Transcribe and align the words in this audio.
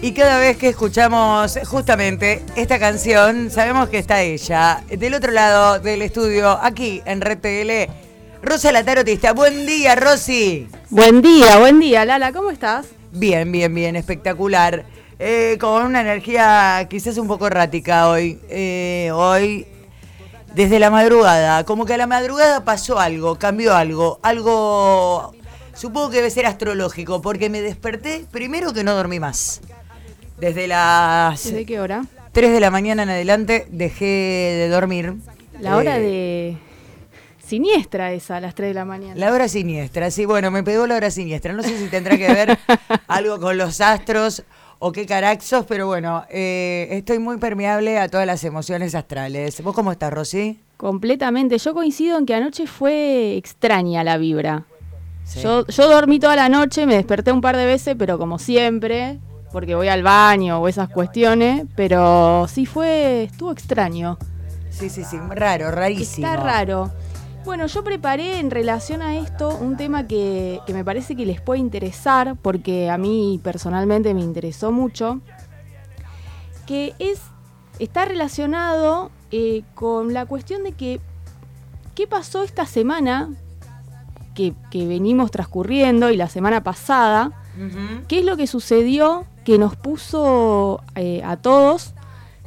Y 0.00 0.12
cada 0.12 0.38
vez 0.38 0.56
que 0.56 0.68
escuchamos 0.68 1.58
justamente 1.66 2.44
esta 2.54 2.78
canción, 2.78 3.50
sabemos 3.50 3.88
que 3.88 3.98
está 3.98 4.22
ella, 4.22 4.84
del 4.88 5.12
otro 5.14 5.32
lado 5.32 5.80
del 5.80 6.02
estudio, 6.02 6.56
aquí 6.62 7.02
en 7.04 7.20
Red 7.20 7.38
TL, 7.38 7.92
Rosa 8.40 8.70
la 8.70 8.84
Tarotista. 8.84 9.32
Buen 9.32 9.66
día, 9.66 9.96
Rosy. 9.96 10.68
Buen 10.90 11.20
día, 11.20 11.58
buen 11.58 11.80
día, 11.80 12.04
Lala, 12.04 12.32
¿cómo 12.32 12.52
estás? 12.52 12.86
Bien, 13.10 13.50
bien, 13.50 13.74
bien, 13.74 13.96
espectacular. 13.96 14.84
Eh, 15.18 15.56
con 15.60 15.82
una 15.84 16.02
energía 16.02 16.86
quizás 16.88 17.18
un 17.18 17.26
poco 17.26 17.48
errática 17.48 18.08
hoy. 18.08 18.38
Eh, 18.48 19.10
hoy, 19.12 19.66
desde 20.54 20.78
la 20.78 20.90
madrugada, 20.90 21.64
como 21.64 21.84
que 21.84 21.94
a 21.94 21.96
la 21.96 22.06
madrugada 22.06 22.64
pasó 22.64 23.00
algo, 23.00 23.36
cambió 23.36 23.74
algo, 23.74 24.20
algo, 24.22 25.34
supongo 25.74 26.10
que 26.10 26.18
debe 26.18 26.30
ser 26.30 26.46
astrológico, 26.46 27.20
porque 27.20 27.50
me 27.50 27.60
desperté 27.62 28.26
primero 28.30 28.72
que 28.72 28.84
no 28.84 28.94
dormí 28.94 29.18
más. 29.18 29.60
Desde 30.40 30.66
las... 30.68 31.44
¿Desde 31.44 31.64
qué 31.66 31.80
hora? 31.80 32.04
3 32.32 32.52
de 32.52 32.60
la 32.60 32.70
mañana 32.70 33.02
en 33.02 33.10
adelante 33.10 33.66
dejé 33.70 34.04
de 34.04 34.68
dormir. 34.68 35.14
La 35.60 35.76
hora 35.76 35.98
Eh, 35.98 36.02
de... 36.02 36.56
Siniestra 37.44 38.12
esa, 38.12 38.36
a 38.36 38.40
las 38.40 38.54
3 38.54 38.68
de 38.68 38.74
la 38.74 38.84
mañana. 38.84 39.14
La 39.16 39.32
hora 39.32 39.48
siniestra, 39.48 40.10
sí, 40.10 40.26
bueno, 40.26 40.50
me 40.50 40.62
pegó 40.62 40.86
la 40.86 40.96
hora 40.96 41.10
siniestra. 41.10 41.52
No 41.54 41.62
sé 41.62 41.76
si 41.78 41.86
tendrá 41.88 42.16
que 42.18 42.28
ver 42.28 42.58
algo 43.08 43.40
con 43.40 43.56
los 43.56 43.80
astros 43.80 44.42
o 44.78 44.92
qué 44.92 45.06
caraxos, 45.06 45.64
pero 45.66 45.86
bueno, 45.86 46.24
eh, 46.30 46.88
estoy 46.90 47.18
muy 47.18 47.38
permeable 47.38 47.98
a 47.98 48.08
todas 48.08 48.26
las 48.26 48.44
emociones 48.44 48.94
astrales. 48.94 49.60
¿Vos 49.62 49.74
cómo 49.74 49.90
estás, 49.92 50.12
Rosy? 50.12 50.60
Completamente. 50.76 51.56
Yo 51.58 51.72
coincido 51.74 52.18
en 52.18 52.26
que 52.26 52.34
anoche 52.34 52.66
fue 52.66 53.36
extraña 53.36 54.04
la 54.04 54.18
vibra. 54.18 54.64
Sí. 55.24 55.40
Yo, 55.40 55.66
yo 55.66 55.88
dormí 55.88 56.20
toda 56.20 56.36
la 56.36 56.48
noche, 56.50 56.86
me 56.86 56.94
desperté 56.96 57.32
un 57.32 57.40
par 57.40 57.56
de 57.56 57.64
veces, 57.66 57.96
pero 57.98 58.18
como 58.18 58.38
siempre, 58.38 59.18
porque 59.52 59.74
voy 59.74 59.88
al 59.88 60.02
baño 60.02 60.60
o 60.60 60.68
esas 60.68 60.88
cuestiones, 60.88 61.64
pero 61.74 62.46
sí 62.48 62.66
fue, 62.66 63.24
estuvo 63.24 63.52
extraño. 63.52 64.18
Sí, 64.70 64.90
sí, 64.90 65.04
sí, 65.04 65.18
raro, 65.30 65.70
rarísimo. 65.70 66.26
Está 66.26 66.42
raro. 66.42 66.90
Bueno, 67.44 67.66
yo 67.66 67.82
preparé 67.82 68.40
en 68.40 68.50
relación 68.50 69.00
a 69.00 69.16
esto 69.16 69.56
un 69.56 69.76
tema 69.76 70.06
que, 70.06 70.60
que 70.66 70.74
me 70.74 70.84
parece 70.84 71.16
que 71.16 71.24
les 71.24 71.40
puede 71.40 71.60
interesar, 71.60 72.36
porque 72.40 72.90
a 72.90 72.98
mí 72.98 73.40
personalmente 73.42 74.12
me 74.12 74.20
interesó 74.20 74.70
mucho, 74.70 75.20
que 76.66 76.94
es 76.98 77.20
está 77.78 78.04
relacionado 78.04 79.10
eh, 79.30 79.62
con 79.74 80.12
la 80.12 80.26
cuestión 80.26 80.64
de 80.64 80.72
que 80.72 81.00
qué 81.94 82.06
pasó 82.06 82.42
esta 82.42 82.66
semana 82.66 83.30
que, 84.34 84.54
que 84.70 84.86
venimos 84.86 85.30
transcurriendo 85.30 86.10
y 86.10 86.16
la 86.16 86.28
semana 86.28 86.62
pasada, 86.62 87.32
qué 88.06 88.20
es 88.20 88.24
lo 88.24 88.36
que 88.36 88.46
sucedió 88.46 89.26
que 89.48 89.56
nos 89.56 89.76
puso 89.76 90.82
eh, 90.94 91.22
a 91.24 91.38
todos 91.38 91.94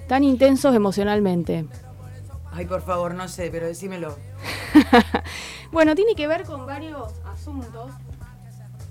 tan 0.08 0.24
intensos 0.24 0.76
emocionalmente. 0.76 1.66
Ay, 2.52 2.68
por 2.68 2.84
favor, 2.84 3.16
no 3.16 3.28
sé, 3.28 3.50
pero 3.52 3.66
decímelo. 3.66 4.16
Bueno, 5.72 5.96
tiene 5.96 6.14
que 6.16 6.28
ver 6.28 6.44
con 6.44 6.68
varios 6.68 7.12
asuntos. 7.34 7.92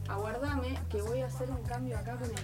Aguardame 0.09 0.77
que 0.89 1.01
voy 1.03 1.21
a 1.21 1.27
hacer 1.27 1.51
un 1.51 1.63
cambio 1.63 1.97
acá 1.99 2.17
con 2.17 2.25
el. 2.31 2.35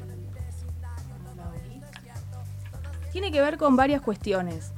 Tiene 3.10 3.32
que 3.32 3.40
ver 3.40 3.56
con 3.58 3.74
varias 3.74 4.02
cuestiones. 4.02 4.70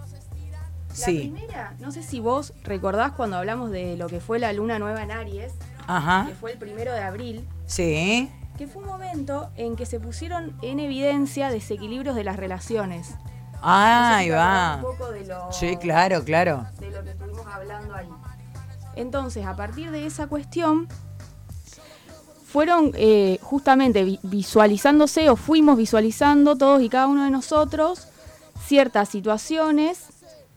La 0.89 0.95
Sí. 0.95 1.19
primera, 1.35 1.75
no 1.81 1.91
sé 1.93 2.03
si 2.03 2.21
vos 2.21 2.55
recordás 2.65 3.13
cuando 3.13 3.37
hablamos 3.37 3.71
de 3.71 3.97
lo 3.99 4.07
que 4.07 4.21
fue 4.21 4.39
la 4.39 4.53
luna 4.55 4.79
nueva 4.79 5.03
en 5.03 5.11
Aries, 5.11 5.53
Ajá. 5.87 6.27
que 6.29 6.35
fue 6.35 6.53
el 6.53 6.59
primero 6.59 6.93
de 6.95 7.03
abril, 7.03 7.47
Sí. 7.67 8.31
Que 8.59 8.67
fue 8.67 8.83
un 8.83 8.89
momento 8.89 9.51
en 9.57 9.77
que 9.77 9.87
se 9.87 9.99
pusieron 10.01 10.55
en 10.63 10.81
evidencia 10.81 11.49
desequilibrios 11.51 12.15
de 12.17 12.25
las 12.25 12.37
relaciones. 12.37 13.15
Ah, 13.63 14.17
ahí 14.19 14.31
va. 14.31 14.77
Un 14.77 14.83
poco 14.83 15.11
de 15.13 15.25
lo, 15.27 15.51
Sí, 15.53 15.77
claro, 15.79 16.23
claro. 16.25 16.67
de 16.79 16.91
lo 16.91 17.03
que 17.03 17.11
estuvimos 17.11 17.47
hablando 17.47 17.95
ahí. 17.95 18.09
Entonces, 18.97 19.47
a 19.47 19.55
partir 19.57 19.91
de 19.91 20.07
esa 20.07 20.27
cuestión, 20.27 20.89
fueron 22.45 22.93
eh, 22.95 23.39
justamente 23.43 24.05
vi- 24.05 24.21
visualizándose 24.23 25.29
o 25.31 25.37
fuimos 25.37 25.77
visualizando 25.77 26.57
todos 26.57 26.83
y 26.83 26.89
cada 26.89 27.07
uno 27.07 27.25
de 27.25 27.31
nosotros 27.31 28.09
ciertas 28.65 29.09
situaciones 29.09 30.09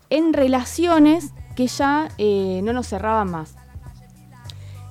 en 0.10 0.34
relaciones 0.34 1.32
que 1.56 1.68
ya 1.68 2.08
eh, 2.18 2.62
no 2.64 2.74
nos 2.74 2.88
cerraban 2.88 3.30
más. 3.30 3.56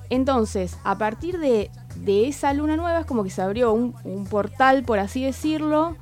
Entonces, 0.09 0.77
a 0.83 0.97
partir 0.97 1.39
de, 1.39 1.71
de 1.95 2.27
esa 2.27 2.53
luna 2.53 2.75
nueva 2.75 2.99
es 2.99 3.05
como 3.05 3.23
que 3.23 3.29
se 3.29 3.41
abrió 3.41 3.73
un, 3.73 3.95
un 4.03 4.25
portal, 4.25 4.83
por 4.83 4.99
así 4.99 5.23
decirlo, 5.23 5.95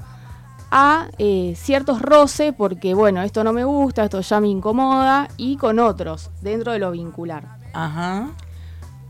a 0.71 1.09
eh, 1.17 1.53
ciertos 1.57 2.01
roces, 2.01 2.53
porque 2.55 2.93
bueno, 2.93 3.21
esto 3.21 3.43
no 3.43 3.53
me 3.53 3.63
gusta, 3.63 4.03
esto 4.03 4.21
ya 4.21 4.39
me 4.39 4.49
incomoda, 4.49 5.29
y 5.37 5.57
con 5.57 5.79
otros, 5.79 6.29
dentro 6.41 6.71
de 6.71 6.79
lo 6.79 6.91
vincular. 6.91 7.57
Ajá. 7.73 8.31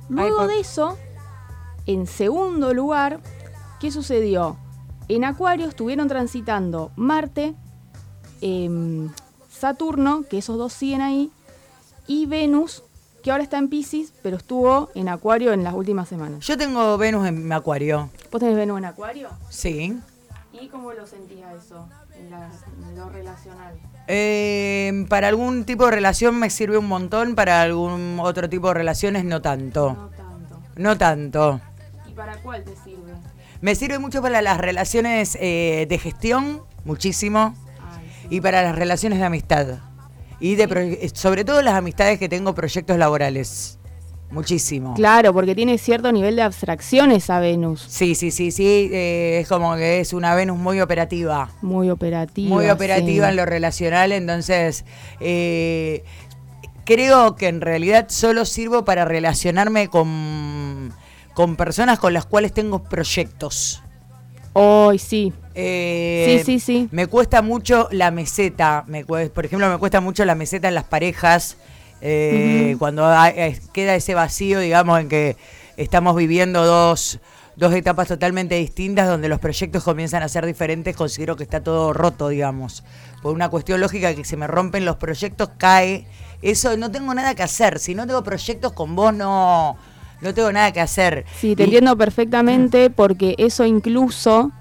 Luego 0.10 0.48
de 0.48 0.60
eso, 0.60 0.98
en 1.86 2.08
segundo 2.08 2.74
lugar, 2.74 3.20
¿qué 3.80 3.92
sucedió? 3.92 4.58
En 5.08 5.26
Acuario 5.26 5.68
estuvieron 5.68 6.08
transitando 6.08 6.92
Marte, 6.96 7.56
em, 8.42 9.10
Saturno, 9.50 10.24
que 10.30 10.38
esos 10.38 10.58
dos 10.58 10.74
siguen 10.74 11.02
ahí, 11.02 11.32
y 12.08 12.26
Venus, 12.26 12.84
que 13.24 13.32
ahora 13.32 13.44
está 13.44 13.58
en 13.58 13.68
Pisces, 13.70 14.14
pero 14.24 14.38
estuvo 14.38 14.90
en 14.96 15.10
Acuario 15.10 15.52
en 15.54 15.64
las 15.64 15.74
últimas 15.74 16.08
semanas. 16.08 16.46
Yo 16.46 16.58
tengo 16.58 16.98
Venus 16.98 17.28
en 17.28 17.48
mi 17.48 17.54
acuario. 17.54 18.10
¿Vos 18.32 18.40
tenés 18.40 18.56
Venus 18.56 18.78
en 18.80 18.86
Acuario? 18.86 19.30
Sí. 19.50 19.98
¿Y 20.54 20.68
cómo 20.68 20.92
lo 20.94 21.06
sentías 21.08 21.54
eso 21.66 21.88
en, 22.18 22.30
la- 22.32 22.50
en 22.90 22.96
lo 22.98 23.10
relacional? 23.10 23.74
Eh, 24.08 25.06
para 25.10 25.28
algún 25.28 25.66
tipo 25.66 25.86
de 25.86 25.92
relación 25.92 26.36
me 26.40 26.50
sirve 26.50 26.78
un 26.78 26.88
montón, 26.88 27.36
para 27.36 27.62
algún 27.62 28.18
otro 28.22 28.50
tipo 28.50 28.68
de 28.70 28.74
relaciones 28.74 29.24
no 29.26 29.42
tanto. 29.42 29.94
No 29.94 30.10
tanto. 30.10 30.60
No 30.78 30.98
tanto. 30.98 31.62
¿Y 32.10 32.14
para 32.14 32.38
cuál 32.42 32.64
te 32.64 32.76
sirve? 32.84 33.14
Me 33.62 33.76
sirve 33.76 34.00
mucho 34.00 34.22
para 34.22 34.42
las 34.42 34.58
relaciones 34.58 35.38
eh, 35.40 35.86
de 35.90 35.98
gestión, 36.00 36.62
muchísimo, 36.86 37.54
Ay, 37.92 38.10
sí. 38.22 38.28
y 38.38 38.42
para 38.42 38.64
las 38.64 38.76
relaciones 38.76 39.20
de 39.20 39.26
amistad. 39.26 39.80
Y 40.40 40.56
de 40.56 40.68
pro- 40.68 40.82
sobre 41.14 41.44
todo 41.44 41.62
las 41.62 41.76
amistades 41.76 42.18
que 42.20 42.30
tengo 42.30 42.54
proyectos 42.56 42.98
laborales. 42.98 43.78
Muchísimo. 44.32 44.94
Claro, 44.94 45.34
porque 45.34 45.56
tiene 45.56 45.80
cierto 45.80 46.12
nivel 46.12 46.36
de 46.36 46.44
abstracción 46.44 47.12
esa 47.12 47.40
Venus. 47.40 47.84
Sí, 47.90 48.14
sí, 48.14 48.30
sí, 48.30 48.52
sí. 48.52 48.90
eh, 48.94 49.40
es 49.42 49.48
como 49.48 49.76
que 49.76 50.00
es 50.02 50.14
una 50.14 50.36
Venus 50.36 50.58
muy 50.58 50.80
operativa. 50.82 51.50
Muy 51.64 51.90
operativa. 51.90 52.48
muy 52.56 52.70
operativa 52.70 53.26
sí. 53.26 53.30
en 53.32 53.36
lo 53.38 53.46
relacional, 53.48 54.12
entonces 54.12 54.86
eh, 55.20 56.04
creo 56.86 57.36
que 57.36 57.48
en 57.48 57.60
realidad 57.60 58.06
solo 58.10 58.46
sirvo 58.46 58.86
para 58.86 59.04
relacionarme 59.04 59.88
con, 59.88 60.94
con 61.34 61.56
personas 61.56 61.98
con 61.98 62.14
las 62.14 62.28
cuales 62.28 62.54
tengo 62.54 62.84
proyectos. 62.84 63.82
Hoy 64.54 65.00
sí. 65.00 65.34
Eh, 65.56 66.42
Sí, 66.44 66.46
sí, 66.46 66.60
sí. 66.60 66.90
Me 66.92 67.08
cuesta 67.08 67.42
mucho 67.42 67.88
la 67.92 68.12
meseta, 68.12 68.84
me 68.88 69.06
por 69.06 69.46
ejemplo, 69.46 69.70
me 69.70 69.78
cuesta 69.78 70.02
mucho 70.02 70.26
la 70.26 70.36
meseta 70.36 70.68
en 70.68 70.76
las 70.76 70.86
parejas, 70.86 71.58
eh, 72.02 72.76
cuando 72.80 73.06
hay- 73.06 73.34
eh, 73.36 73.60
queda 73.74 73.96
ese 73.96 74.14
vacío, 74.16 74.60
digamos, 74.60 75.00
en 75.00 75.10
que 75.10 75.36
estamos 75.78 76.16
viviendo 76.16 76.66
dos, 76.66 77.20
dos 77.56 77.74
etapas 77.74 78.08
totalmente 78.08 78.56
distintas, 78.56 79.08
donde 79.08 79.28
los 79.28 79.40
proyectos 79.40 79.84
comienzan 79.84 80.24
a 80.24 80.30
ser 80.30 80.46
diferentes, 80.46 80.96
considero 80.96 81.36
que 81.36 81.44
está 81.44 81.62
todo 81.62 81.92
roto, 81.94 82.30
digamos. 82.30 82.84
Por 83.22 83.34
una 83.34 83.50
cuestión 83.50 83.82
lógica 83.82 84.14
que 84.16 84.24
se 84.24 84.38
me 84.38 84.48
rompen 84.48 84.86
los 84.86 84.96
proyectos, 84.96 85.50
cae. 85.58 86.08
Eso 86.42 86.78
no 86.78 86.90
tengo 86.90 87.14
nada 87.14 87.36
que 87.36 87.44
hacer. 87.44 87.80
Si 87.80 87.96
no 87.96 88.08
tengo 88.08 88.24
proyectos 88.24 88.72
con 88.72 88.96
vos, 88.96 89.14
no, 89.14 89.76
no 90.22 90.34
tengo 90.34 90.52
nada 90.52 90.72
que 90.72 90.82
hacer. 90.82 91.26
Sí, 91.40 91.56
te 91.56 91.64
Y- 91.64 91.66
entiendo 91.66 91.98
perfectamente 91.98 92.90
porque 92.90 93.36
eso 93.38 93.66
incluso... 93.66 94.52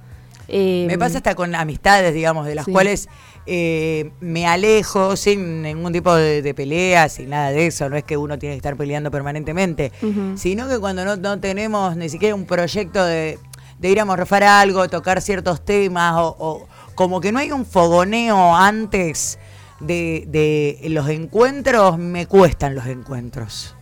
eh, 0.49 0.85
Me 0.89 0.97
pasa 0.99 1.19
hasta 1.19 1.35
con 1.35 1.55
amistades, 1.55 2.15
digamos, 2.15 2.47
de 2.47 2.55
las 2.55 2.65
Sí. 2.65 2.73
cuales 2.73 3.09
eh, 3.51 4.11
me 4.21 4.47
alejo 4.47 5.17
sin 5.17 5.63
ningún 5.63 5.93
tipo 5.93 6.15
de, 6.15 6.43
de 6.43 6.55
pelea, 6.55 7.09
sin 7.09 7.31
nada 7.31 7.51
de 7.51 7.67
eso. 7.67 7.89
No 7.89 7.97
es 7.97 8.05
que 8.05 8.17
uno 8.17 8.39
tiene 8.39 8.55
que 8.55 8.59
estar 8.59 8.77
peleando 8.77 9.11
permanentemente, 9.11 9.91
sino 10.37 10.69
que 10.69 10.79
cuando 10.79 11.05
no, 11.05 11.17
no 11.17 11.39
tenemos 11.41 11.97
ni 11.97 12.09
siquiera 12.09 12.35
un 12.35 12.45
proyecto 12.45 13.05
de, 13.05 13.39
de 13.79 13.89
ir 13.91 14.01
a 14.01 14.05
morfar 14.05 14.43
algo, 14.45 14.89
tocar 14.89 15.21
ciertos 15.23 15.65
temas, 15.65 16.15
o, 16.17 16.37
o 16.39 16.69
como 16.95 17.21
que 17.21 17.33
no 17.33 17.39
hay 17.39 17.53
un 17.53 17.65
fogoneo 17.65 18.55
antes 18.55 19.39
de, 19.81 20.25
de 20.29 20.89
los 20.91 21.09
encuentros, 21.09 21.97
me 21.99 22.27
cuestan 22.27 22.75
los 22.75 22.87
encuentros. 22.87 23.75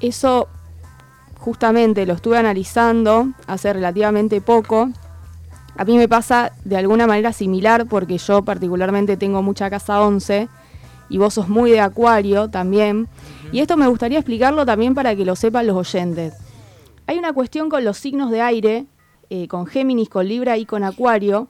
Eso 0.00 0.48
justamente 1.40 2.04
lo 2.04 2.12
estuve 2.12 2.36
analizando 2.36 3.30
hace 3.46 3.72
relativamente 3.72 4.40
poco. 4.40 4.90
A 5.76 5.84
mí 5.84 5.96
me 5.96 6.06
pasa 6.06 6.52
de 6.64 6.76
alguna 6.76 7.06
manera 7.06 7.32
similar 7.32 7.86
porque 7.86 8.18
yo 8.18 8.44
particularmente 8.44 9.16
tengo 9.16 9.42
mucha 9.42 9.70
casa 9.70 10.02
11 10.02 10.48
y 11.08 11.18
vos 11.18 11.34
sos 11.34 11.48
muy 11.48 11.70
de 11.70 11.80
acuario 11.80 12.50
también. 12.50 13.08
Y 13.52 13.60
esto 13.60 13.78
me 13.78 13.88
gustaría 13.88 14.18
explicarlo 14.18 14.66
también 14.66 14.94
para 14.94 15.16
que 15.16 15.24
lo 15.24 15.34
sepan 15.34 15.66
los 15.66 15.76
oyentes. 15.76 16.34
Hay 17.06 17.18
una 17.18 17.32
cuestión 17.32 17.70
con 17.70 17.84
los 17.84 17.96
signos 17.96 18.30
de 18.30 18.42
aire, 18.42 18.86
eh, 19.30 19.48
con 19.48 19.66
Géminis, 19.66 20.10
con 20.10 20.28
Libra 20.28 20.58
y 20.58 20.66
con 20.66 20.84
Acuario, 20.84 21.48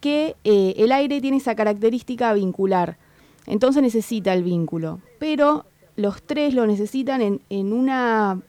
que 0.00 0.36
eh, 0.44 0.74
el 0.76 0.92
aire 0.92 1.20
tiene 1.22 1.38
esa 1.38 1.54
característica 1.54 2.32
vincular. 2.34 2.98
Entonces 3.46 3.82
necesita 3.82 4.34
el 4.34 4.44
vínculo. 4.44 5.00
Pero 5.18 5.64
los 5.96 6.22
tres 6.22 6.52
lo 6.52 6.66
necesitan 6.66 7.22
en, 7.22 7.40
en 7.48 7.72
una 7.72 8.42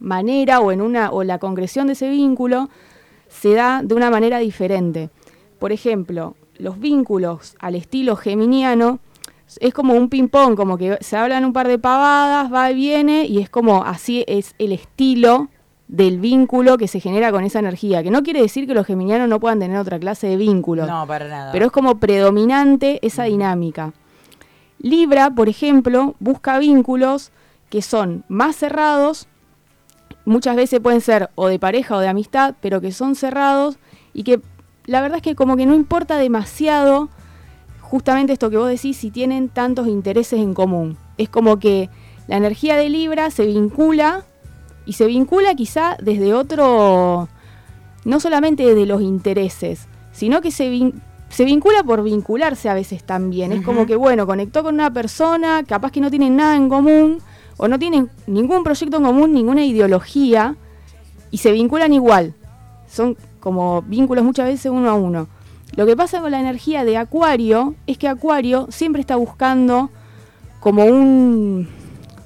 manera 0.00 0.60
o 0.60 0.72
en 0.72 0.80
una 0.80 1.10
o 1.10 1.24
la 1.24 1.38
concreción 1.38 1.86
de 1.86 1.94
ese 1.94 2.08
vínculo 2.08 2.68
se 3.28 3.54
da 3.54 3.82
de 3.82 3.94
una 3.94 4.10
manera 4.10 4.38
diferente. 4.38 5.10
Por 5.58 5.72
ejemplo, 5.72 6.34
los 6.56 6.78
vínculos 6.78 7.56
al 7.58 7.74
estilo 7.74 8.16
geminiano 8.16 9.00
es 9.60 9.72
como 9.72 9.94
un 9.94 10.08
ping-pong, 10.08 10.56
como 10.56 10.76
que 10.76 10.98
se 11.00 11.16
hablan 11.16 11.44
un 11.44 11.52
par 11.52 11.68
de 11.68 11.78
pavadas, 11.78 12.52
va 12.52 12.70
y 12.70 12.74
viene, 12.74 13.24
y 13.26 13.38
es 13.38 13.48
como 13.48 13.84
así 13.84 14.24
es 14.28 14.54
el 14.58 14.72
estilo 14.72 15.48
del 15.88 16.20
vínculo 16.20 16.76
que 16.76 16.86
se 16.86 17.00
genera 17.00 17.32
con 17.32 17.44
esa 17.44 17.60
energía, 17.60 18.02
que 18.02 18.10
no 18.10 18.22
quiere 18.22 18.42
decir 18.42 18.66
que 18.66 18.74
los 18.74 18.86
geminianos 18.86 19.28
no 19.28 19.40
puedan 19.40 19.58
tener 19.58 19.78
otra 19.78 19.98
clase 19.98 20.26
de 20.26 20.36
vínculo. 20.36 20.86
No, 20.86 21.06
para 21.06 21.26
nada. 21.28 21.52
Pero 21.52 21.66
es 21.66 21.72
como 21.72 21.98
predominante 21.98 22.98
esa 23.02 23.24
dinámica. 23.24 23.94
Libra, 24.80 25.30
por 25.30 25.48
ejemplo, 25.48 26.14
busca 26.20 26.58
vínculos 26.58 27.32
que 27.70 27.82
son 27.82 28.24
más 28.28 28.56
cerrados, 28.56 29.28
muchas 30.28 30.56
veces 30.56 30.80
pueden 30.80 31.00
ser 31.00 31.30
o 31.34 31.48
de 31.48 31.58
pareja 31.58 31.96
o 31.96 32.00
de 32.00 32.08
amistad, 32.08 32.54
pero 32.60 32.80
que 32.80 32.92
son 32.92 33.14
cerrados 33.14 33.78
y 34.12 34.22
que 34.22 34.40
la 34.86 35.00
verdad 35.00 35.16
es 35.16 35.22
que 35.22 35.34
como 35.34 35.56
que 35.56 35.66
no 35.66 35.74
importa 35.74 36.16
demasiado 36.16 37.08
justamente 37.80 38.32
esto 38.32 38.50
que 38.50 38.56
vos 38.56 38.68
decís 38.68 38.96
si 38.96 39.10
tienen 39.10 39.48
tantos 39.48 39.88
intereses 39.88 40.40
en 40.40 40.54
común. 40.54 40.96
Es 41.16 41.28
como 41.28 41.58
que 41.58 41.88
la 42.26 42.36
energía 42.36 42.76
de 42.76 42.88
Libra 42.88 43.30
se 43.30 43.46
vincula 43.46 44.24
y 44.84 44.94
se 44.94 45.06
vincula 45.06 45.54
quizá 45.54 45.96
desde 46.00 46.34
otro, 46.34 47.28
no 48.04 48.20
solamente 48.20 48.64
desde 48.64 48.86
los 48.86 49.02
intereses, 49.02 49.88
sino 50.12 50.40
que 50.40 50.50
se, 50.50 50.92
se 51.28 51.44
vincula 51.44 51.82
por 51.82 52.02
vincularse 52.02 52.68
a 52.68 52.74
veces 52.74 53.04
también. 53.04 53.52
Es 53.52 53.62
como 53.62 53.86
que, 53.86 53.96
bueno, 53.96 54.26
conectó 54.26 54.62
con 54.62 54.74
una 54.74 54.92
persona, 54.92 55.62
capaz 55.64 55.90
que 55.92 56.00
no 56.00 56.10
tienen 56.10 56.36
nada 56.36 56.56
en 56.56 56.68
común, 56.68 57.18
o 57.58 57.68
no 57.68 57.78
tienen 57.78 58.08
ningún 58.26 58.64
proyecto 58.64 58.96
en 58.96 59.02
común, 59.02 59.34
ninguna 59.34 59.64
ideología, 59.64 60.56
y 61.30 61.38
se 61.38 61.52
vinculan 61.52 61.92
igual. 61.92 62.34
Son 62.88 63.16
como 63.40 63.82
vínculos 63.82 64.24
muchas 64.24 64.46
veces 64.46 64.72
uno 64.72 64.88
a 64.88 64.94
uno. 64.94 65.28
Lo 65.76 65.84
que 65.84 65.96
pasa 65.96 66.20
con 66.20 66.30
la 66.30 66.40
energía 66.40 66.84
de 66.84 66.96
Acuario 66.96 67.74
es 67.86 67.98
que 67.98 68.08
Acuario 68.08 68.68
siempre 68.70 69.00
está 69.00 69.16
buscando 69.16 69.90
como 70.60 70.84
un, 70.86 71.68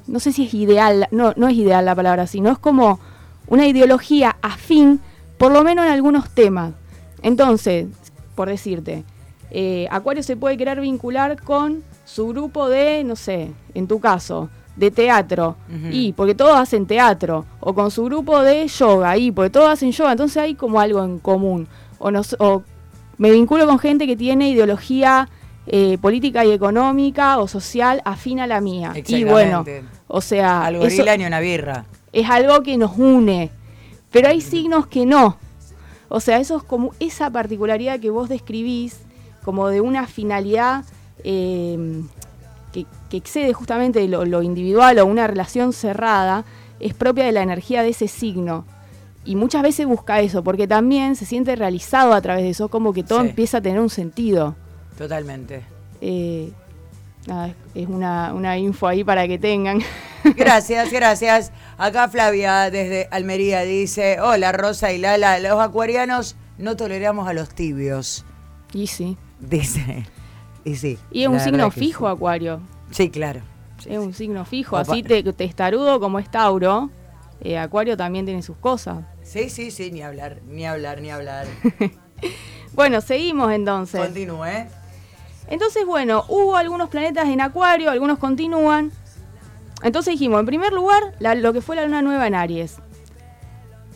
no 0.06 0.20
sé 0.20 0.32
si 0.32 0.44
es 0.44 0.54
ideal, 0.54 1.08
no, 1.10 1.32
no 1.36 1.48
es 1.48 1.56
ideal 1.56 1.84
la 1.84 1.94
palabra, 1.94 2.26
sino 2.26 2.50
es 2.50 2.58
como 2.58 3.00
una 3.48 3.66
ideología 3.66 4.36
afín, 4.42 5.00
por 5.38 5.52
lo 5.52 5.64
menos 5.64 5.86
en 5.86 5.92
algunos 5.92 6.30
temas. 6.30 6.74
Entonces, 7.22 7.86
por 8.34 8.48
decirte, 8.48 9.04
eh, 9.50 9.86
Acuario 9.90 10.22
se 10.22 10.36
puede 10.36 10.56
querer 10.56 10.80
vincular 10.80 11.40
con 11.42 11.82
su 12.04 12.28
grupo 12.28 12.68
de, 12.68 13.04
no 13.04 13.16
sé, 13.16 13.52
en 13.74 13.86
tu 13.86 14.00
caso, 14.00 14.48
de 14.76 14.90
teatro, 14.90 15.56
y 15.90 16.12
porque 16.12 16.34
todos 16.34 16.56
hacen 16.58 16.86
teatro, 16.86 17.44
o 17.60 17.74
con 17.74 17.90
su 17.90 18.04
grupo 18.04 18.42
de 18.42 18.66
yoga, 18.68 19.16
y 19.16 19.30
porque 19.30 19.50
todos 19.50 19.68
hacen 19.68 19.92
yoga, 19.92 20.12
entonces 20.12 20.38
hay 20.38 20.54
como 20.54 20.80
algo 20.80 21.04
en 21.04 21.18
común. 21.18 21.68
O, 21.98 22.10
o 22.38 22.62
me 23.18 23.30
vinculo 23.30 23.66
con 23.66 23.78
gente 23.78 24.06
que 24.06 24.16
tiene 24.16 24.50
ideología 24.50 25.28
eh, 25.66 25.96
política 25.98 26.44
y 26.44 26.50
económica 26.50 27.38
o 27.38 27.46
social 27.46 28.02
afín 28.04 28.40
a 28.40 28.48
la 28.48 28.60
mía. 28.60 28.92
Y 29.06 29.22
bueno, 29.22 29.64
o 30.08 30.20
sea, 30.20 30.66
algo 30.66 30.84
eso 30.84 31.04
una 31.26 31.38
birra. 31.38 31.84
Es 32.12 32.28
algo 32.28 32.62
que 32.62 32.76
nos 32.76 32.96
une, 32.98 33.50
pero 34.10 34.28
hay 34.28 34.40
signos 34.40 34.88
que 34.88 35.06
no. 35.06 35.36
O 36.08 36.18
sea, 36.18 36.38
eso 36.38 36.56
es 36.56 36.62
como 36.64 36.92
esa 36.98 37.30
particularidad 37.30 38.00
que 38.00 38.10
vos 38.10 38.28
describís, 38.28 39.02
como 39.44 39.68
de 39.68 39.80
una 39.80 40.06
finalidad 40.08 40.84
eh, 41.22 42.02
que, 42.72 42.86
excede 43.16 43.52
justamente 43.52 44.06
lo, 44.08 44.42
individual 44.42 44.98
o 44.98 45.06
una 45.06 45.26
relación 45.26 45.72
cerrada, 45.72 46.44
es 46.80 46.94
propia 46.94 47.24
de 47.24 47.32
la 47.32 47.42
energía 47.42 47.82
de 47.82 47.90
ese 47.90 48.08
signo. 48.08 48.64
Y 49.24 49.36
muchas 49.36 49.62
veces 49.62 49.86
busca 49.86 50.20
eso, 50.20 50.42
porque 50.42 50.66
también 50.66 51.14
se 51.14 51.26
siente 51.26 51.54
realizado 51.54 52.12
a 52.12 52.20
través 52.20 52.42
de 52.42 52.50
eso, 52.50 52.68
como 52.68 52.92
que 52.92 53.04
todo 53.04 53.20
empieza 53.20 53.58
a 53.58 53.60
tener 53.60 53.78
un 53.78 53.90
sentido. 53.90 54.56
Totalmente. 54.98 55.62
Eh, 56.00 56.50
es 57.74 57.88
una, 57.88 58.34
una 58.34 58.58
info 58.58 58.88
ahí 58.88 59.04
para 59.04 59.28
que 59.28 59.38
tengan. 59.38 59.80
Gracias, 60.36 60.92
gracias. 60.92 61.50
Acá 61.78 62.08
Flavia 62.08 62.70
desde 62.70 63.08
Almería 63.10 63.62
dice, 63.62 64.20
hola 64.20 64.52
Rosa 64.52 64.92
y 64.92 64.98
Lala, 64.98 65.40
los 65.40 65.60
acuarianos 65.60 66.36
no 66.58 66.76
toleramos 66.76 67.26
a 67.26 67.32
los 67.32 67.48
tibios. 67.48 68.24
Y 68.72 68.86
sí. 68.86 69.16
Dice. 69.40 70.06
Y 70.64 70.76
sí. 70.76 70.98
Y 71.10 71.22
es 71.22 71.28
un 71.28 71.40
signo 71.40 71.70
fijo, 71.70 72.08
Acuario. 72.08 72.60
Sí, 72.90 73.10
claro. 73.10 73.40
es 73.86 73.98
un 73.98 74.14
signo 74.14 74.44
fijo. 74.44 74.76
Así 74.76 75.02
te, 75.02 75.22
testarudo 75.32 75.98
como 76.00 76.18
es 76.18 76.30
Tauro, 76.30 76.90
eh, 77.40 77.58
Acuario 77.58 77.96
también 77.96 78.24
tiene 78.24 78.42
sus 78.42 78.56
cosas. 78.56 79.04
Sí, 79.22 79.50
sí, 79.50 79.70
sí, 79.70 79.90
ni 79.90 80.02
hablar, 80.02 80.40
ni 80.46 80.66
hablar, 80.66 81.00
ni 81.00 81.10
hablar. 81.10 81.46
bueno, 82.74 83.00
seguimos 83.00 83.52
entonces. 83.52 84.00
Continúe. 84.00 84.66
Entonces, 85.48 85.84
bueno, 85.84 86.24
hubo 86.28 86.56
algunos 86.56 86.88
planetas 86.88 87.28
en 87.28 87.40
Acuario, 87.40 87.90
algunos 87.90 88.18
continúan. 88.18 88.92
Entonces 89.82 90.12
dijimos, 90.12 90.38
en 90.38 90.46
primer 90.46 90.72
lugar, 90.72 91.14
lo 91.18 91.52
que 91.52 91.60
fue 91.60 91.74
la 91.74 91.84
luna 91.84 92.02
nueva 92.02 92.28
en 92.28 92.36
Aries. 92.36 92.76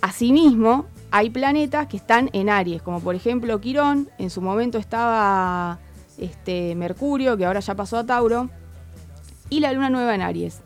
Asimismo, 0.00 0.86
hay 1.12 1.30
planetas 1.30 1.86
que 1.86 1.96
están 1.96 2.30
en 2.32 2.50
Aries, 2.50 2.82
como 2.82 3.00
por 3.00 3.14
ejemplo 3.14 3.60
Quirón, 3.60 4.10
en 4.18 4.30
su 4.30 4.42
momento 4.42 4.78
estaba 4.78 5.78
este, 6.18 6.74
Mercurio, 6.74 7.36
que 7.36 7.46
ahora 7.46 7.60
ya 7.60 7.74
pasó 7.74 7.98
a 7.98 8.06
Tauro, 8.06 8.50
y 9.50 9.60
la 9.60 9.72
luna 9.72 9.90
nueva 9.90 10.14
en 10.14 10.22
Aries. 10.22 10.60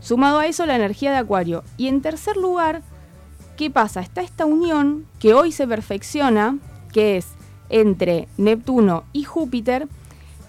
Sumado 0.00 0.38
a 0.38 0.46
eso 0.46 0.64
la 0.66 0.76
energía 0.76 1.10
de 1.10 1.18
Acuario. 1.18 1.62
Y 1.76 1.88
en 1.88 2.00
tercer 2.00 2.36
lugar, 2.36 2.82
¿qué 3.56 3.70
pasa? 3.70 4.00
Está 4.00 4.22
esta 4.22 4.46
unión 4.46 5.06
que 5.18 5.34
hoy 5.34 5.52
se 5.52 5.66
perfecciona, 5.66 6.58
que 6.92 7.18
es 7.18 7.26
entre 7.68 8.28
Neptuno 8.36 9.04
y 9.12 9.24
Júpiter, 9.24 9.88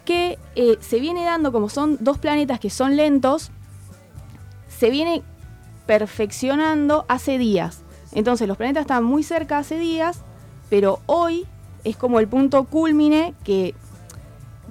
que 0.06 0.40
eh, 0.56 0.78
se 0.80 1.00
viene 1.00 1.24
dando 1.24 1.52
como 1.52 1.70
son 1.70 1.98
dos 2.00 2.18
planetas 2.18 2.60
que 2.60 2.70
son 2.70 2.96
lentos, 2.96 3.52
se 4.68 4.90
viene 4.90 5.22
perfeccionando 5.86 7.06
hace 7.08 7.38
días. 7.38 7.82
Entonces 8.14 8.48
los 8.48 8.58
planetas 8.58 8.82
están 8.82 9.04
muy 9.04 9.24
cerca 9.24 9.58
hace 9.58 9.78
días, 9.78 10.22
pero 10.70 11.00
hoy 11.06 11.46
es 11.84 11.98
como 11.98 12.20
el 12.20 12.28
punto 12.28 12.64
culmine 12.66 13.34
que 13.44 13.76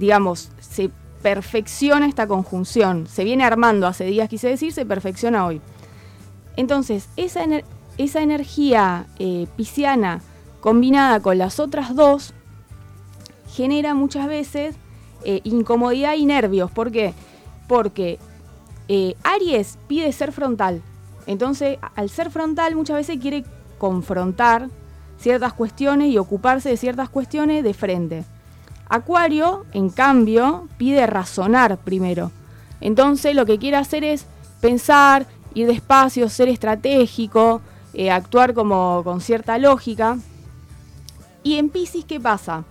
digamos, 0.01 0.51
se 0.61 0.91
perfecciona 1.23 2.07
esta 2.07 2.27
conjunción, 2.27 3.07
se 3.07 3.23
viene 3.23 3.45
armando 3.45 3.87
hace 3.87 4.05
días, 4.07 4.31
quise 4.31 4.49
decir, 4.49 4.73
se 4.73 4.87
perfecciona 4.87 5.45
hoy. 5.45 5.61
Entonces, 6.57 7.11
esa, 7.17 7.45
esa 7.99 8.23
energía 8.23 9.07
eh, 9.19 9.47
pisciana 9.57 10.23
combinada 10.61 11.21
con 11.21 11.37
las 11.37 11.61
otras 11.61 11.95
dos 11.95 12.33
genera 13.53 13.95
muchas 13.95 14.27
veces 14.27 14.75
eh, 15.25 15.43
incomodidad 15.45 16.15
y 16.15 16.25
nervios. 16.25 16.71
¿Por 16.71 16.91
qué? 16.91 17.13
Porque 17.69 18.19
eh, 18.89 19.17
Aries 19.23 19.79
pide 19.87 20.11
ser 20.13 20.33
frontal. 20.33 20.81
Entonces, 21.27 21.79
al 21.95 22.09
ser 22.09 22.31
frontal 22.31 22.75
muchas 22.75 22.97
veces 22.97 23.19
quiere 23.21 23.45
confrontar 23.77 24.71
ciertas 25.19 25.53
cuestiones 25.53 26.09
y 26.09 26.17
ocuparse 26.17 26.71
de 26.71 26.79
ciertas 26.79 27.11
cuestiones 27.11 27.63
de 27.63 27.75
frente. 27.75 28.25
Acuario, 28.91 29.65
en 29.73 29.89
cambio, 29.89 30.69
pide 30.77 31.07
razonar 31.07 31.79
primero. 31.79 32.33
Entonces 32.81 33.37
lo 33.37 33.47
que 33.47 33.59
quiere 33.59 33.77
hacer 33.77 34.03
es 34.03 34.27
pensar, 34.61 35.27
ir 35.55 35.69
despacio, 35.69 36.29
ser 36.29 36.49
estratégico, 36.49 37.63
eh, 37.95 38.11
actuar 38.11 38.53
como 38.53 39.03
con 39.05 39.21
cierta 39.21 39.59
lógica. 39.59 40.19
Y 41.45 41.57
en 41.57 41.69
Pisces, 41.69 42.05
¿qué 42.05 42.19
pasa? 42.19 42.65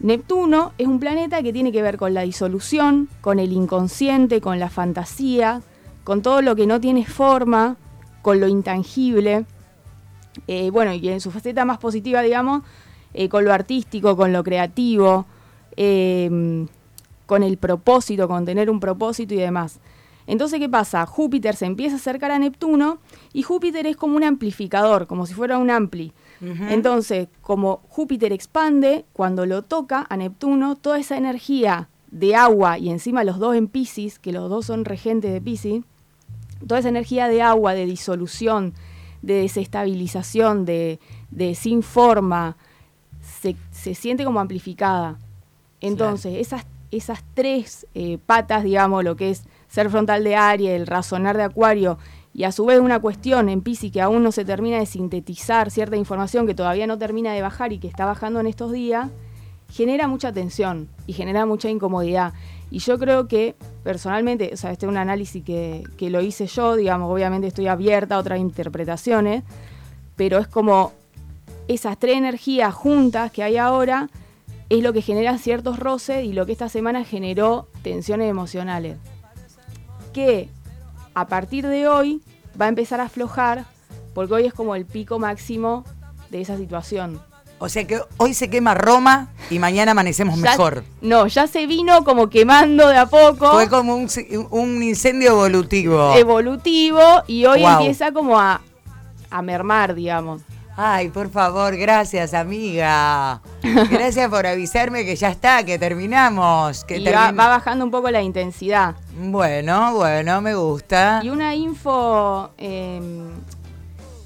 Neptuno 0.00 0.72
es 0.78 0.88
un 0.88 0.98
planeta 0.98 1.42
que 1.44 1.52
tiene 1.52 1.70
que 1.70 1.82
ver 1.82 1.96
con 1.96 2.12
la 2.12 2.22
disolución, 2.22 3.08
con 3.20 3.38
el 3.38 3.52
inconsciente, 3.52 4.40
con 4.40 4.58
la 4.58 4.68
fantasía, 4.68 5.62
con 6.02 6.22
todo 6.22 6.42
lo 6.42 6.56
que 6.56 6.66
no 6.66 6.80
tiene 6.80 7.04
forma, 7.04 7.76
con 8.22 8.40
lo 8.40 8.48
intangible. 8.48 9.44
Eh, 10.48 10.70
bueno, 10.70 10.92
y 10.92 11.08
en 11.08 11.20
su 11.20 11.30
faceta 11.30 11.64
más 11.64 11.78
positiva, 11.78 12.22
digamos, 12.22 12.62
eh, 13.14 13.28
con 13.28 13.44
lo 13.44 13.52
artístico, 13.52 14.16
con 14.16 14.32
lo 14.32 14.42
creativo, 14.44 15.26
em, 15.76 16.66
con 17.26 17.42
el 17.42 17.56
propósito, 17.56 18.28
con 18.28 18.44
tener 18.44 18.70
un 18.70 18.80
propósito 18.80 19.34
y 19.34 19.38
demás. 19.38 19.80
Entonces, 20.26 20.60
¿qué 20.60 20.68
pasa? 20.68 21.06
Júpiter 21.06 21.56
se 21.56 21.66
empieza 21.66 21.96
a 21.96 21.98
acercar 21.98 22.30
a 22.30 22.38
Neptuno 22.38 22.98
y 23.32 23.42
Júpiter 23.42 23.86
es 23.86 23.96
como 23.96 24.16
un 24.16 24.24
amplificador, 24.24 25.06
como 25.06 25.26
si 25.26 25.34
fuera 25.34 25.58
un 25.58 25.70
ampli. 25.70 26.12
Entonces, 26.70 27.28
como 27.42 27.82
Júpiter 27.88 28.32
expande, 28.32 29.04
cuando 29.12 29.44
lo 29.44 29.60
toca 29.60 30.06
a 30.08 30.16
Neptuno, 30.16 30.74
toda 30.74 30.98
esa 30.98 31.18
energía 31.18 31.90
de 32.10 32.34
agua 32.34 32.78
y 32.78 32.90
encima 32.90 33.24
los 33.24 33.38
dos 33.38 33.56
en 33.56 33.68
Pisces, 33.68 34.18
que 34.18 34.32
los 34.32 34.48
dos 34.48 34.66
son 34.66 34.86
regentes 34.86 35.32
de 35.32 35.40
Pisces, 35.40 35.82
toda 36.66 36.80
esa 36.80 36.88
energía 36.88 37.28
de 37.28 37.42
agua, 37.42 37.74
de 37.74 37.84
disolución, 37.84 38.72
de 39.20 39.34
desestabilización, 39.34 40.64
de, 40.64 40.98
de 41.30 41.54
sin 41.54 41.82
forma, 41.82 42.56
se, 43.40 43.56
se 43.70 43.94
siente 43.94 44.24
como 44.24 44.40
amplificada. 44.40 45.18
Entonces, 45.80 46.34
esas, 46.38 46.66
esas 46.90 47.24
tres 47.34 47.86
eh, 47.94 48.18
patas, 48.24 48.64
digamos, 48.64 49.02
lo 49.02 49.16
que 49.16 49.30
es 49.30 49.44
ser 49.68 49.88
frontal 49.88 50.24
de 50.24 50.36
Aries, 50.36 50.72
el 50.72 50.86
razonar 50.86 51.36
de 51.36 51.44
Acuario, 51.44 51.98
y 52.34 52.44
a 52.44 52.52
su 52.52 52.66
vez 52.66 52.78
una 52.78 53.00
cuestión 53.00 53.48
en 53.48 53.62
Pisces 53.62 53.90
que 53.90 54.00
aún 54.00 54.22
no 54.22 54.30
se 54.30 54.44
termina 54.44 54.78
de 54.78 54.86
sintetizar 54.86 55.70
cierta 55.70 55.96
información 55.96 56.46
que 56.46 56.54
todavía 56.54 56.86
no 56.86 56.98
termina 56.98 57.32
de 57.32 57.42
bajar 57.42 57.72
y 57.72 57.78
que 57.78 57.88
está 57.88 58.04
bajando 58.04 58.40
en 58.40 58.46
estos 58.46 58.72
días, 58.72 59.08
genera 59.70 60.06
mucha 60.06 60.32
tensión 60.32 60.88
y 61.06 61.12
genera 61.12 61.46
mucha 61.46 61.70
incomodidad. 61.70 62.34
Y 62.70 62.78
yo 62.80 62.98
creo 62.98 63.26
que 63.26 63.56
personalmente, 63.82 64.50
o 64.52 64.56
sea, 64.56 64.70
este 64.70 64.86
es 64.86 64.90
un 64.90 64.96
análisis 64.98 65.42
que, 65.42 65.82
que 65.96 66.10
lo 66.10 66.20
hice 66.20 66.46
yo, 66.46 66.76
digamos, 66.76 67.10
obviamente 67.10 67.48
estoy 67.48 67.66
abierta 67.66 68.16
a 68.16 68.18
otras 68.18 68.38
interpretaciones, 68.38 69.42
pero 70.14 70.38
es 70.38 70.46
como 70.46 70.92
esas 71.68 71.98
tres 71.98 72.16
energías 72.16 72.74
juntas 72.74 73.30
que 73.30 73.42
hay 73.42 73.56
ahora 73.56 74.08
es 74.68 74.82
lo 74.82 74.92
que 74.92 75.02
genera 75.02 75.36
ciertos 75.38 75.78
roces 75.78 76.24
y 76.24 76.32
lo 76.32 76.46
que 76.46 76.52
esta 76.52 76.68
semana 76.68 77.04
generó 77.04 77.68
tensiones 77.82 78.28
emocionales. 78.30 78.96
Que 80.12 80.48
a 81.14 81.26
partir 81.26 81.66
de 81.66 81.88
hoy 81.88 82.22
va 82.60 82.66
a 82.66 82.68
empezar 82.68 83.00
a 83.00 83.04
aflojar 83.04 83.64
porque 84.14 84.34
hoy 84.34 84.46
es 84.46 84.54
como 84.54 84.74
el 84.74 84.86
pico 84.86 85.18
máximo 85.18 85.84
de 86.30 86.40
esa 86.40 86.56
situación. 86.56 87.20
O 87.62 87.68
sea 87.68 87.86
que 87.86 88.00
hoy 88.16 88.32
se 88.32 88.48
quema 88.48 88.74
Roma 88.74 89.28
y 89.50 89.58
mañana 89.58 89.90
amanecemos 89.92 90.36
Ya- 90.40 90.50
mejor. 90.52 90.82
No, 91.02 91.26
ya 91.26 91.46
se 91.46 91.66
vino 91.66 92.04
como 92.04 92.30
quemando 92.30 92.88
de 92.88 92.96
a 92.96 93.06
poco, 93.06 93.52
Fue 93.52 93.68
como 93.68 93.96
un, 93.96 94.08
un 94.50 94.82
incendio 94.82 95.32
evolutivo. 95.32 96.14
evolutivo, 96.16 97.00
y 97.26 97.44
hoy 97.44 97.60
Wow. 97.60 97.70
empieza 97.72 98.12
como 98.12 98.40
a, 98.40 98.62
a 99.30 99.42
mermar, 99.42 99.94
digamos. 99.94 100.40
Ay, 100.82 101.10
por 101.10 101.28
favor, 101.30 101.76
gracias, 101.76 102.32
amiga. 102.32 103.42
Gracias 103.90 104.30
por 104.30 104.46
avisarme 104.46 105.04
que 105.04 105.14
ya 105.14 105.28
está, 105.28 105.62
que 105.62 105.78
terminamos. 105.78 106.84
Que 106.84 106.96
y 106.96 107.04
va, 107.04 107.32
bajando 107.32 107.84
un 107.84 107.90
poco 107.90 108.10
la 108.10 108.22
intensidad. 108.22 108.94
Bueno, 109.14 109.94
bueno, 109.94 110.40
me 110.40 110.54
gusta. 110.54 111.20
Y 111.22 111.28
una 111.28 111.54
info, 111.54 112.48
eh, 112.56 112.98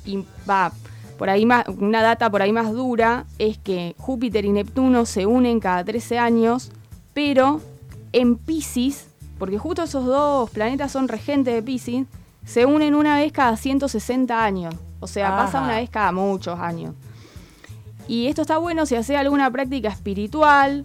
in- 0.05 0.27
va, 0.49 0.71
por 1.19 1.29
ahí 1.29 1.45
más, 1.45 1.67
una 1.67 2.03
data 2.03 2.31
por 2.31 2.41
ahí 2.41 2.53
más 2.53 2.71
dura 2.73 3.25
es 3.41 3.59
que 3.59 3.97
Júpiter 3.99 4.45
y 4.45 4.51
Neptuno 4.53 5.07
se 5.07 5.27
unen 5.27 5.59
cada 5.59 5.83
13 5.85 6.21
años, 6.21 6.71
pero 7.15 7.61
en 8.13 8.37
Pisces, 8.37 9.09
porque 9.41 9.59
justo 9.59 9.83
esos 9.83 10.05
dos 10.05 10.51
planetas 10.51 10.93
son 10.93 11.09
regentes 11.09 11.53
de 11.53 11.63
Pisces, 11.65 12.07
se 12.45 12.65
unen 12.65 12.95
una 12.95 13.17
vez 13.17 13.33
cada 13.33 13.57
160 13.57 14.45
años. 14.45 14.73
O 15.01 15.07
sea, 15.07 15.37
pasa 15.37 15.61
una 15.61 15.77
vez 15.77 15.91
cada 15.91 16.13
muchos 16.13 16.59
años. 16.59 16.95
Y 18.09 18.27
esto 18.29 18.43
está 18.43 18.59
bueno 18.59 18.85
si 18.87 18.97
hace 18.97 19.17
alguna 19.17 19.51
práctica 19.51 19.89
espiritual. 19.89 20.85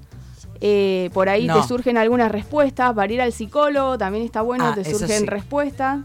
eh, 0.61 1.09
por 1.13 1.29
ahí 1.29 1.47
No. 1.47 1.61
te 1.61 1.65
surgen 1.67 1.97
algunas 1.97 2.29
respuestas. 2.31 2.93
Para 2.93 3.11
ir 3.13 3.21
al 3.21 3.31
psicólogo 3.31 3.97
también 3.97 4.25
está 4.25 4.41
bueno, 4.41 4.65
Ah, 4.67 4.75
te 4.75 4.83
surgen 4.83 5.19
sí. 5.21 5.25
respuestas. 5.25 5.99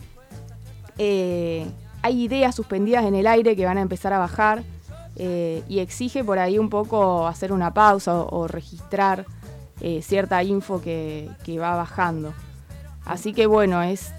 Eh, 0.99 1.67
hay 2.03 2.23
ideas 2.23 2.55
suspendidas 2.55 3.05
en 3.05 3.15
el 3.15 3.27
aire 3.27 3.57
que 3.57 3.65
van 3.65 3.79
a 3.79 3.81
empezar 3.81 4.13
a 4.13 4.19
bajar. 4.19 4.63
eh, 5.17 5.63
y 5.69 5.79
exige 5.79 6.25
por 6.25 6.41
ahí 6.41 6.59
un 6.59 6.69
poco 6.71 7.29
hacer 7.29 7.53
una 7.53 7.73
pausa 7.73 8.15
o, 8.21 8.37
o 8.41 8.49
registrar 8.49 9.25
eh, 9.81 10.03
cierta 10.03 10.43
info 10.43 10.81
que, 10.83 11.31
que 11.45 11.57
va 11.61 11.77
bajando. 11.77 12.33
Así 13.05 13.33
que 13.33 13.47
bueno, 13.47 13.81
es. 13.83 14.13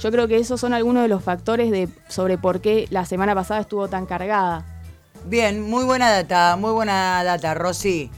Yo 0.00 0.10
creo 0.10 0.28
que 0.28 0.36
esos 0.36 0.60
son 0.60 0.74
algunos 0.74 1.02
de 1.02 1.08
los 1.08 1.22
factores 1.22 1.70
de 1.70 1.88
sobre 2.08 2.38
por 2.38 2.60
qué 2.60 2.86
la 2.90 3.04
semana 3.04 3.34
pasada 3.34 3.60
estuvo 3.60 3.88
tan 3.88 4.06
cargada. 4.06 4.64
Bien, 5.26 5.62
muy 5.62 5.84
buena 5.84 6.10
data, 6.10 6.56
muy 6.56 6.72
buena 6.72 7.22
data, 7.24 7.54
Rosy. 7.54 8.10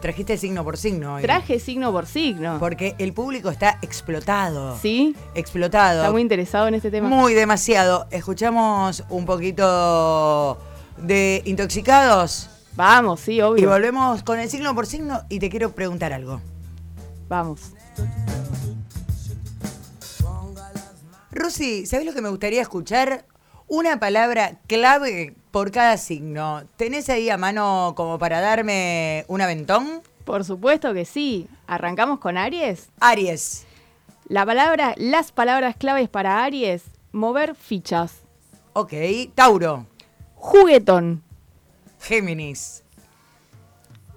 Trajiste 0.00 0.36
signo 0.36 0.64
por 0.64 0.76
signo 0.76 1.14
hoy. 1.14 1.22
Traje 1.22 1.58
signo 1.58 1.90
por 1.90 2.04
signo. 2.04 2.58
Porque 2.58 2.94
el 2.98 3.14
público 3.14 3.48
está 3.48 3.78
explotado. 3.80 4.76
¿Sí? 4.76 5.16
Explotado. 5.34 6.00
Está 6.00 6.12
muy 6.12 6.20
interesado 6.20 6.68
en 6.68 6.74
este 6.74 6.90
tema. 6.90 7.08
Muy 7.08 7.32
demasiado. 7.32 8.06
Escuchamos 8.10 9.02
un 9.08 9.24
poquito 9.24 10.58
de 10.98 11.40
Intoxicados 11.46 12.50
Vamos, 12.76 13.20
sí, 13.20 13.34
y 13.34 13.40
obvio. 13.40 13.68
volvemos 13.68 14.22
con 14.24 14.40
el 14.40 14.50
signo 14.50 14.74
por 14.74 14.86
signo 14.86 15.22
y 15.28 15.38
te 15.38 15.48
quiero 15.48 15.72
preguntar 15.72 16.12
algo. 16.12 16.40
Vamos. 17.28 17.72
Rosy, 21.34 21.84
¿sabes 21.84 22.06
lo 22.06 22.14
que 22.14 22.22
me 22.22 22.28
gustaría 22.28 22.62
escuchar? 22.62 23.26
Una 23.66 23.98
palabra 23.98 24.60
clave 24.68 25.34
por 25.50 25.72
cada 25.72 25.96
signo. 25.96 26.62
¿Tenés 26.76 27.08
ahí 27.08 27.28
a 27.28 27.36
mano 27.36 27.94
como 27.96 28.18
para 28.18 28.40
darme 28.40 29.24
un 29.26 29.40
aventón? 29.40 30.02
Por 30.24 30.44
supuesto 30.44 30.94
que 30.94 31.04
sí. 31.04 31.48
Arrancamos 31.66 32.20
con 32.20 32.36
Aries. 32.36 32.88
Aries. 33.00 33.66
La 34.28 34.46
palabra, 34.46 34.94
las 34.96 35.32
palabras 35.32 35.76
claves 35.76 36.08
para 36.08 36.44
Aries, 36.44 36.84
mover 37.10 37.56
fichas. 37.56 38.20
Ok. 38.72 38.92
Tauro. 39.34 39.86
Juguetón. 40.36 41.24
Géminis. 42.00 42.84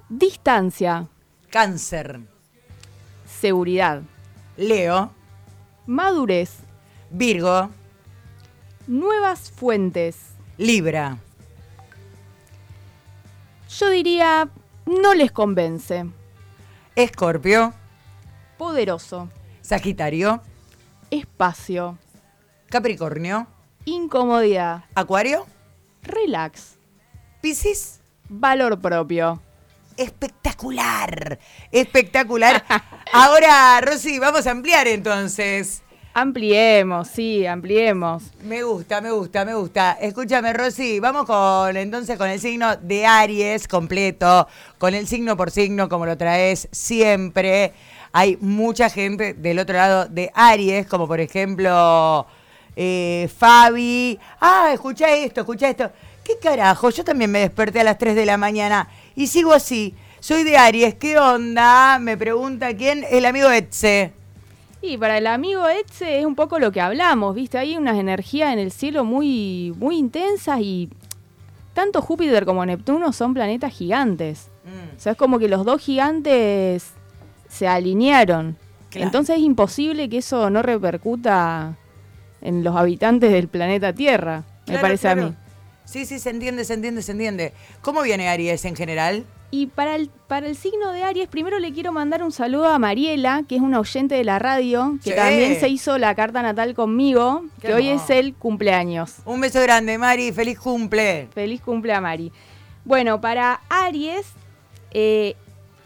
Distancia. 0.08 1.08
Cáncer. 1.50 2.20
Seguridad. 3.26 4.04
Leo. 4.56 5.12
Madurez. 5.88 6.67
Virgo. 7.10 7.70
Nuevas 8.88 9.52
fuentes. 9.52 10.18
Libra. 10.58 11.18
Yo 13.70 13.90
diría, 13.90 14.50
no 14.86 15.14
les 15.14 15.32
convence. 15.32 16.06
Escorpio. 16.96 17.74
Poderoso. 18.58 19.30
Sagitario. 19.62 20.42
Espacio. 21.12 21.98
Capricornio. 22.70 23.48
Incomodidad. 23.86 24.86
Acuario. 24.96 25.46
Relax. 26.02 26.78
Piscis. 27.42 28.00
Valor 28.30 28.80
propio. 28.80 29.42
Espectacular. 29.96 31.40
Espectacular. 31.72 32.64
Ahora, 33.14 33.80
Rosy, 33.82 34.20
vamos 34.20 34.48
a 34.48 34.52
ampliar 34.52 34.88
entonces. 34.88 35.84
Ampliemos, 36.20 37.10
sí, 37.10 37.46
ampliemos. 37.46 38.24
Me 38.44 38.64
gusta, 38.64 39.02
me 39.02 39.12
gusta, 39.12 39.46
me 39.46 39.54
gusta. 39.54 40.00
Escúchame, 40.02 40.52
Rosy, 40.52 41.00
vamos 41.00 41.28
con 41.28 41.78
entonces 41.78 42.18
con 42.18 42.28
el 42.28 42.40
signo 42.40 42.76
de 42.76 43.06
Aries 43.06 43.68
completo, 43.68 44.48
con 44.80 44.96
el 44.96 45.06
signo 45.06 45.38
por 45.38 45.52
signo, 45.52 45.88
como 45.88 46.08
lo 46.08 46.18
traes 46.18 46.70
siempre. 46.72 47.72
Hay 48.14 48.36
mucha 48.42 48.90
gente 48.90 49.36
del 49.36 49.60
otro 49.60 49.76
lado 49.76 50.08
de 50.08 50.32
Aries, 50.34 50.88
como 50.88 51.08
por 51.08 51.20
ejemplo 51.20 52.26
eh, 52.76 53.30
Fabi. 53.38 54.18
Ah, 54.42 54.72
escucha 54.74 55.16
esto, 55.16 55.42
escucha 55.42 55.70
esto. 55.70 55.92
¿Qué 56.24 56.40
carajo? 56.42 56.90
Yo 56.90 57.04
también 57.04 57.30
me 57.30 57.42
desperté 57.42 57.82
a 57.82 57.84
las 57.84 58.00
3 58.00 58.16
de 58.16 58.26
la 58.26 58.38
mañana 58.38 58.90
y 59.16 59.28
sigo 59.28 59.54
así. 59.54 59.94
Soy 60.20 60.44
de 60.44 60.58
Aries, 60.58 60.96
¿qué 60.96 61.20
onda? 61.20 62.00
Me 62.00 62.18
pregunta 62.18 62.76
quién, 62.76 63.06
el 63.08 63.28
amigo 63.28 63.52
Etze. 63.52 64.17
Y 64.82 64.98
para 64.98 65.18
el 65.18 65.28
amigo 65.28 65.68
Etze 65.68 66.20
es 66.20 66.26
un 66.26 66.36
poco 66.36 66.60
lo 66.60 66.72
que 66.72 66.82
hablamos, 66.82 67.34
¿viste? 67.36 67.58
Hay 67.58 67.76
unas 67.78 67.98
energías 67.98 68.54
en 68.54 68.60
el 68.60 68.72
cielo 68.72 69.04
muy, 69.04 69.74
muy 69.78 69.98
intensas 69.98 70.60
y 70.62 70.90
tanto 71.74 72.02
Júpiter 72.02 72.46
como 72.46 72.66
Neptuno 72.66 73.12
son 73.12 73.34
planetas 73.34 73.74
gigantes. 73.74 74.50
Mm. 74.66 74.98
O 74.98 75.00
sea, 75.00 75.12
es 75.14 75.18
como 75.18 75.40
que 75.40 75.48
los 75.48 75.66
dos 75.66 75.82
gigantes 75.82 76.92
se 77.50 77.68
alinearon. 77.68 78.58
Claro. 78.90 79.06
Entonces 79.06 79.38
es 79.38 79.42
imposible 79.42 80.10
que 80.10 80.20
eso 80.20 80.50
no 80.50 80.62
repercuta 80.62 81.76
en 82.42 82.64
los 82.64 82.76
habitantes 82.76 83.32
del 83.32 83.48
planeta 83.48 83.94
Tierra, 83.94 84.44
me 84.60 84.74
Claro, 84.74 84.82
parece 84.82 85.10
a 85.10 85.16
mí. 85.16 85.34
Sí, 85.86 86.06
sí, 86.06 86.20
se 86.20 86.30
entiende, 86.30 86.66
se 86.66 86.74
entiende, 86.74 87.02
se 87.02 87.14
entiende. 87.14 87.54
¿Cómo 87.82 88.02
viene 88.02 88.30
Aries 88.30 88.66
en 88.66 88.76
general? 88.76 89.26
Y 89.50 89.68
para 89.68 89.96
el, 89.96 90.10
para 90.28 90.48
el 90.48 90.58
signo 90.58 90.92
de 90.92 91.04
Aries, 91.04 91.30
primero 91.30 91.58
le 91.60 91.72
quiero 91.72 91.94
mandar 91.94 92.22
un 92.22 92.34
saludo 92.34 92.68
a 92.68 92.80
Mariela, 92.80 93.44
que 93.48 93.56
es 93.56 93.62
una 93.62 93.80
oyente 93.80 94.16
de 94.16 94.26
la 94.26 94.40
radio, 94.40 94.98
que 95.04 95.12
Sí. 95.12 95.16
también 95.16 95.58
se 95.60 95.70
hizo 95.70 95.98
la 95.98 96.14
carta 96.16 96.42
natal 96.42 96.74
conmigo, 96.74 97.44
Qué 97.62 97.68
que 97.68 97.74
hoy 97.74 97.88
es 97.88 98.10
el 98.10 98.34
cumpleaños. 98.34 99.16
Un 99.26 99.40
beso 99.40 99.62
grande, 99.62 99.98
Mari, 99.98 100.34
feliz 100.34 100.60
cumple. 100.60 101.30
Feliz 101.34 101.62
cumple 101.62 101.94
a 101.94 102.02
Mari. 102.02 102.32
Bueno, 102.84 103.22
para 103.22 103.62
Aries, 103.70 104.28
eh, 104.92 105.36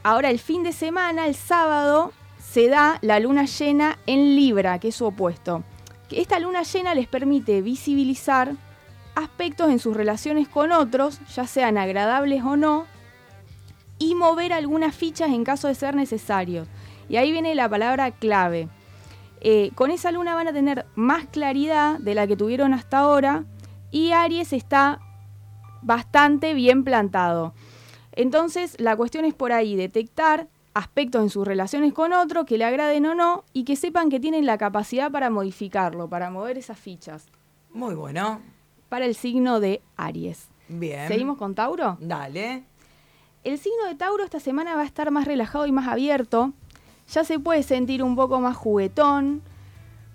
ahora 0.02 0.32
el 0.32 0.40
fin 0.40 0.64
de 0.64 0.72
semana, 0.72 1.28
el 1.28 1.36
sábado, 1.36 2.14
se 2.40 2.68
da 2.68 2.98
la 3.02 3.20
luna 3.20 3.46
llena 3.46 4.00
en 4.08 4.36
Libra, 4.36 4.80
que 4.80 4.88
es 4.88 4.96
su 4.96 5.06
opuesto. 5.06 5.64
Que 6.10 6.20
esta 6.20 6.40
luna 6.40 6.64
llena 6.64 6.96
les 6.96 7.08
permite 7.08 7.62
visibilizar 7.62 8.54
aspectos 9.14 9.70
en 9.70 9.78
sus 9.78 9.96
relaciones 9.96 10.48
con 10.48 10.72
otros, 10.72 11.20
ya 11.36 11.46
sean 11.46 11.78
agradables 11.78 12.42
o 12.44 12.58
no, 12.58 12.86
y 14.02 14.16
mover 14.16 14.52
algunas 14.52 14.96
fichas 14.96 15.30
en 15.30 15.44
caso 15.44 15.68
de 15.68 15.76
ser 15.76 15.96
necesario. 15.96 16.66
Y 17.08 17.18
ahí 17.18 17.32
viene 17.32 17.54
la 17.54 17.70
palabra 17.70 18.10
clave. 18.10 18.68
Eh, 19.42 19.70
con 19.76 19.92
esa 19.92 20.12
luna 20.12 20.34
van 20.34 20.48
a 20.48 20.54
tener 20.54 20.88
más 20.96 21.28
claridad 21.28 22.00
de 22.00 22.16
la 22.16 22.26
que 22.26 22.36
tuvieron 22.36 22.74
hasta 22.74 22.98
ahora 22.98 23.46
y 23.92 24.12
Aries 24.12 24.54
está 24.54 25.00
bastante 25.84 26.56
bien 26.56 26.84
plantado. 26.84 27.54
Entonces, 28.14 28.76
la 28.80 28.96
cuestión 28.96 29.24
es 29.24 29.36
por 29.36 29.52
ahí, 29.52 29.76
detectar 29.76 30.48
aspectos 30.74 31.22
en 31.22 31.30
sus 31.30 31.46
relaciones 31.46 31.94
con 31.94 32.12
otro 32.12 32.46
que 32.46 32.58
le 32.58 32.66
agraden 32.66 33.06
o 33.06 33.14
no 33.14 33.44
y 33.54 33.66
que 33.66 33.76
sepan 33.76 34.10
que 34.10 34.20
tienen 34.20 34.48
la 34.48 34.58
capacidad 34.58 35.12
para 35.12 35.30
modificarlo, 35.30 36.10
para 36.10 36.32
mover 36.32 36.58
esas 36.58 36.80
fichas. 36.80 37.28
Muy 37.72 37.94
bueno. 37.94 38.42
Para 38.90 39.06
el 39.06 39.14
signo 39.14 39.60
de 39.60 39.84
Aries. 39.96 40.48
Bien. 40.70 41.08
¿Seguimos 41.08 41.38
con 41.38 41.54
Tauro? 41.54 41.98
Dale. 42.00 42.71
El 43.44 43.58
signo 43.58 43.86
de 43.88 43.96
Tauro 43.96 44.24
esta 44.24 44.40
semana 44.40 44.76
va 44.76 44.82
a 44.82 44.86
estar 44.86 45.10
más 45.10 45.26
relajado 45.26 45.66
y 45.66 45.72
más 45.72 45.88
abierto. 45.88 46.54
Ya 47.12 47.24
se 47.24 47.40
puede 47.40 47.64
sentir 47.64 48.04
un 48.04 48.16
poco 48.16 48.40
más 48.40 48.56
juguetón, 48.56 49.42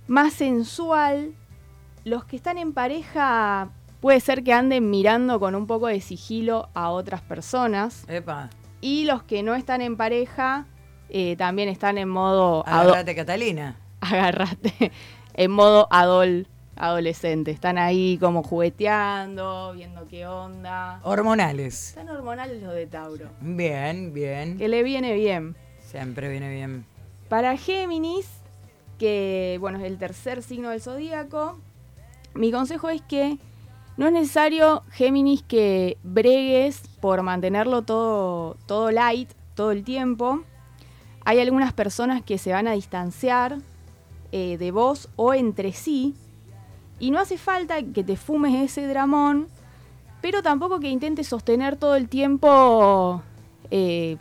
más 0.06 0.32
sensual. 0.32 1.34
Los 2.04 2.24
que 2.24 2.36
están 2.36 2.56
en 2.56 2.72
pareja 2.72 3.70
puede 4.00 4.20
ser 4.20 4.44
que 4.44 4.52
anden 4.52 4.90
mirando 4.90 5.40
con 5.40 5.56
un 5.56 5.66
poco 5.66 5.88
de 5.88 6.00
sigilo 6.00 6.68
a 6.74 6.90
otras 6.90 7.20
personas. 7.20 8.04
Epa. 8.08 8.48
Y 8.80 9.06
los 9.06 9.24
que 9.24 9.42
no 9.42 9.56
están 9.56 9.80
en 9.80 9.96
pareja 9.96 10.66
eh, 11.08 11.34
también 11.36 11.68
están 11.68 11.98
en 11.98 12.08
modo... 12.08 12.64
Agarrate, 12.64 13.16
Catalina. 13.16 13.76
Agarrate. 14.00 14.92
En 15.34 15.50
modo 15.50 15.88
adol 15.90 16.46
adolescente. 16.76 17.50
Están 17.50 17.78
ahí 17.78 18.18
como 18.18 18.42
jugueteando, 18.42 19.72
viendo 19.74 20.06
qué 20.08 20.26
onda. 20.26 21.00
Hormonales. 21.02 21.88
Están 21.88 22.08
hormonales 22.08 22.62
los 22.62 22.74
de 22.74 22.86
Tauro. 22.86 23.28
Bien, 23.40 24.12
bien. 24.12 24.58
Que 24.58 24.68
le 24.68 24.82
viene 24.82 25.14
bien. 25.14 25.56
Siempre 25.80 26.28
viene 26.28 26.52
bien. 26.52 26.86
Para 27.28 27.56
Géminis, 27.56 28.28
que 28.98 29.56
bueno, 29.60 29.78
es 29.78 29.84
el 29.84 29.98
tercer 29.98 30.42
signo 30.42 30.70
del 30.70 30.80
zodíaco, 30.80 31.58
mi 32.34 32.52
consejo 32.52 32.88
es 32.90 33.02
que 33.02 33.38
no 33.96 34.06
es 34.06 34.12
necesario, 34.12 34.82
Géminis, 34.90 35.42
que 35.42 35.96
bregues 36.02 36.82
por 37.00 37.22
mantenerlo 37.22 37.82
todo, 37.82 38.56
todo 38.66 38.90
light 38.90 39.30
todo 39.54 39.72
el 39.72 39.84
tiempo. 39.84 40.42
Hay 41.24 41.40
algunas 41.40 41.72
personas 41.72 42.22
que 42.22 42.38
se 42.38 42.52
van 42.52 42.68
a 42.68 42.72
distanciar 42.72 43.56
eh, 44.32 44.58
de 44.58 44.70
vos 44.70 45.08
o 45.16 45.34
entre 45.34 45.72
sí 45.72 46.14
y 46.98 47.10
no 47.10 47.18
hace 47.18 47.38
falta 47.38 47.82
que 47.82 48.02
te 48.02 48.16
fumes 48.16 48.54
ese 48.54 48.86
dramón, 48.86 49.48
pero 50.20 50.42
tampoco 50.42 50.80
que 50.80 50.88
intentes 50.88 51.28
sostener 51.28 51.76
todo 51.76 51.94
el 51.96 52.08
tiempo 52.08 53.22
eh, 53.70 54.16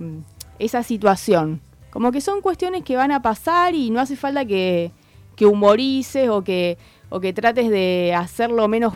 esa 0.60 0.84
situación. 0.84 1.62
Como 1.90 2.12
que 2.12 2.20
son 2.20 2.42
cuestiones 2.42 2.84
que 2.84 2.98
van 2.98 3.12
a 3.12 3.22
pasar 3.22 3.74
y 3.74 3.90
no 3.90 4.02
hace 4.02 4.16
falta 4.16 4.46
que, 4.46 4.92
humorices 5.42 6.30
o 6.30 6.44
que, 6.44 6.78
o 7.10 7.20
que 7.20 7.32
trates 7.32 7.70
de 7.70 8.14
hacerlo 8.16 8.68
menos, 8.68 8.96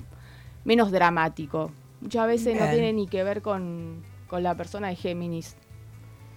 menos 0.66 0.92
dramático. 0.92 1.72
Muchas 2.02 2.28
veces 2.28 2.60
no 2.60 2.70
tiene 2.70 2.94
ni 2.94 3.08
que 3.08 3.24
ver 3.24 3.42
con, 3.42 4.04
con 4.28 4.44
la 4.44 4.56
persona 4.56 4.90
de 4.90 4.96
Géminis. 4.96 5.56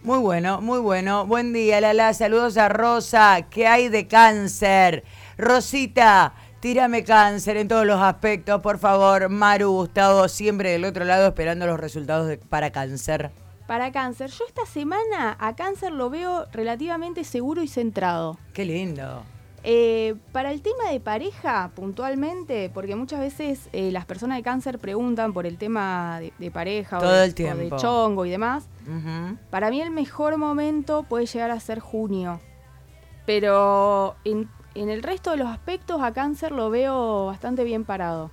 Muy 0.02 0.18
bueno, 0.18 0.60
muy 0.60 0.80
bueno. 0.80 1.26
Buen 1.26 1.52
día, 1.52 1.80
Lala. 1.80 2.12
Saludos 2.14 2.56
a 2.56 2.68
Rosa. 2.68 3.46
¿Qué 3.48 3.68
hay 3.68 3.88
de 3.88 4.08
cáncer? 4.08 5.04
Rosita, 5.38 6.34
Tírame 6.62 7.02
cáncer 7.02 7.56
en 7.56 7.66
todos 7.66 7.84
los 7.84 8.00
aspectos, 8.00 8.60
por 8.60 8.78
favor. 8.78 9.28
Maru, 9.28 9.72
Gustavo, 9.72 10.28
siempre 10.28 10.70
del 10.70 10.84
otro 10.84 11.04
lado 11.04 11.26
esperando 11.26 11.66
los 11.66 11.80
resultados 11.80 12.38
para 12.48 12.70
cáncer. 12.70 13.32
Para 13.66 13.90
cáncer, 13.90 14.30
yo 14.30 14.44
esta 14.46 14.64
semana 14.64 15.36
a 15.40 15.56
cáncer 15.56 15.90
lo 15.90 16.08
veo 16.08 16.46
relativamente 16.52 17.24
seguro 17.24 17.64
y 17.64 17.66
centrado. 17.66 18.38
Qué 18.52 18.64
lindo. 18.64 19.24
Eh, 19.64 20.14
para 20.30 20.52
el 20.52 20.62
tema 20.62 20.88
de 20.92 21.00
pareja, 21.00 21.72
puntualmente, 21.74 22.70
porque 22.72 22.94
muchas 22.94 23.18
veces 23.18 23.68
eh, 23.72 23.90
las 23.90 24.04
personas 24.04 24.36
de 24.36 24.44
cáncer 24.44 24.78
preguntan 24.78 25.32
por 25.32 25.46
el 25.46 25.58
tema 25.58 26.20
de, 26.38 26.50
pareja 26.52 27.00
o, 27.00 27.02
de, 27.04 27.24
el 27.24 27.34
tiempo. 27.34 27.74
de, 27.74 27.82
chongo 27.82 28.24
y 28.24 28.30
demás. 28.30 28.68
Para 29.50 29.68
mí 29.68 29.82
el 29.82 29.90
mejor 29.90 30.36
momento 30.36 31.02
puede 31.08 31.26
llegar 31.26 31.50
a 31.50 31.58
ser 31.58 31.80
junio. 31.80 32.40
Pero 33.26 34.14
en, 34.24 34.48
en 34.74 34.88
el 34.88 35.02
resto 35.02 35.30
de 35.30 35.36
los 35.38 35.48
aspectos 35.48 36.02
a 36.02 36.12
cáncer 36.12 36.52
lo 36.52 36.70
veo 36.70 37.26
bastante 37.26 37.64
bien 37.64 37.84
parado. 37.84 38.30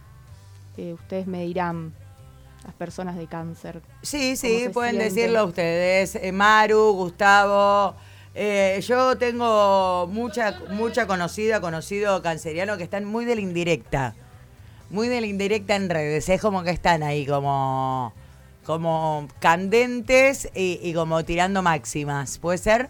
Eh, 0.78 0.93
ustedes 0.93 1.28
me 1.28 1.43
dirán, 1.43 1.93
las 2.63 2.73
personas 2.73 3.17
de 3.17 3.28
cáncer. 3.28 3.82
Sí, 4.02 4.36
sí, 4.36 4.69
pueden 4.73 4.97
decirlo 4.97 5.45
ustedes. 5.45 6.15
Eh, 6.15 6.32
Maru, 6.32 6.93
Gustavo. 6.93 7.95
Eh, 8.36 8.80
yo 8.86 9.17
tengo 9.17 10.08
mucha, 10.08 10.60
mucha 10.69 11.08
conocida, 11.08 11.62
conocido 11.62 12.21
canceriano 12.21 12.78
que 12.78 12.84
están 12.84 13.06
muy 13.06 13.25
de 13.25 13.36
la 13.36 13.41
indirecta. 13.41 14.15
Muy 14.89 15.08
de 15.08 15.21
la 15.21 15.28
indirecta 15.28 15.75
en 15.75 15.89
redes. 15.89 16.30
Es 16.30 16.41
como 16.41 16.63
que 16.63 16.71
están 16.71 17.04
ahí 17.04 17.25
como, 17.25 18.13
como 18.65 19.28
candentes 19.39 20.49
y, 20.56 20.80
y 20.82 20.93
como 20.93 21.23
tirando 21.25 21.62
máximas. 21.62 22.38
¿Puede 22.39 22.58
ser? 22.58 22.89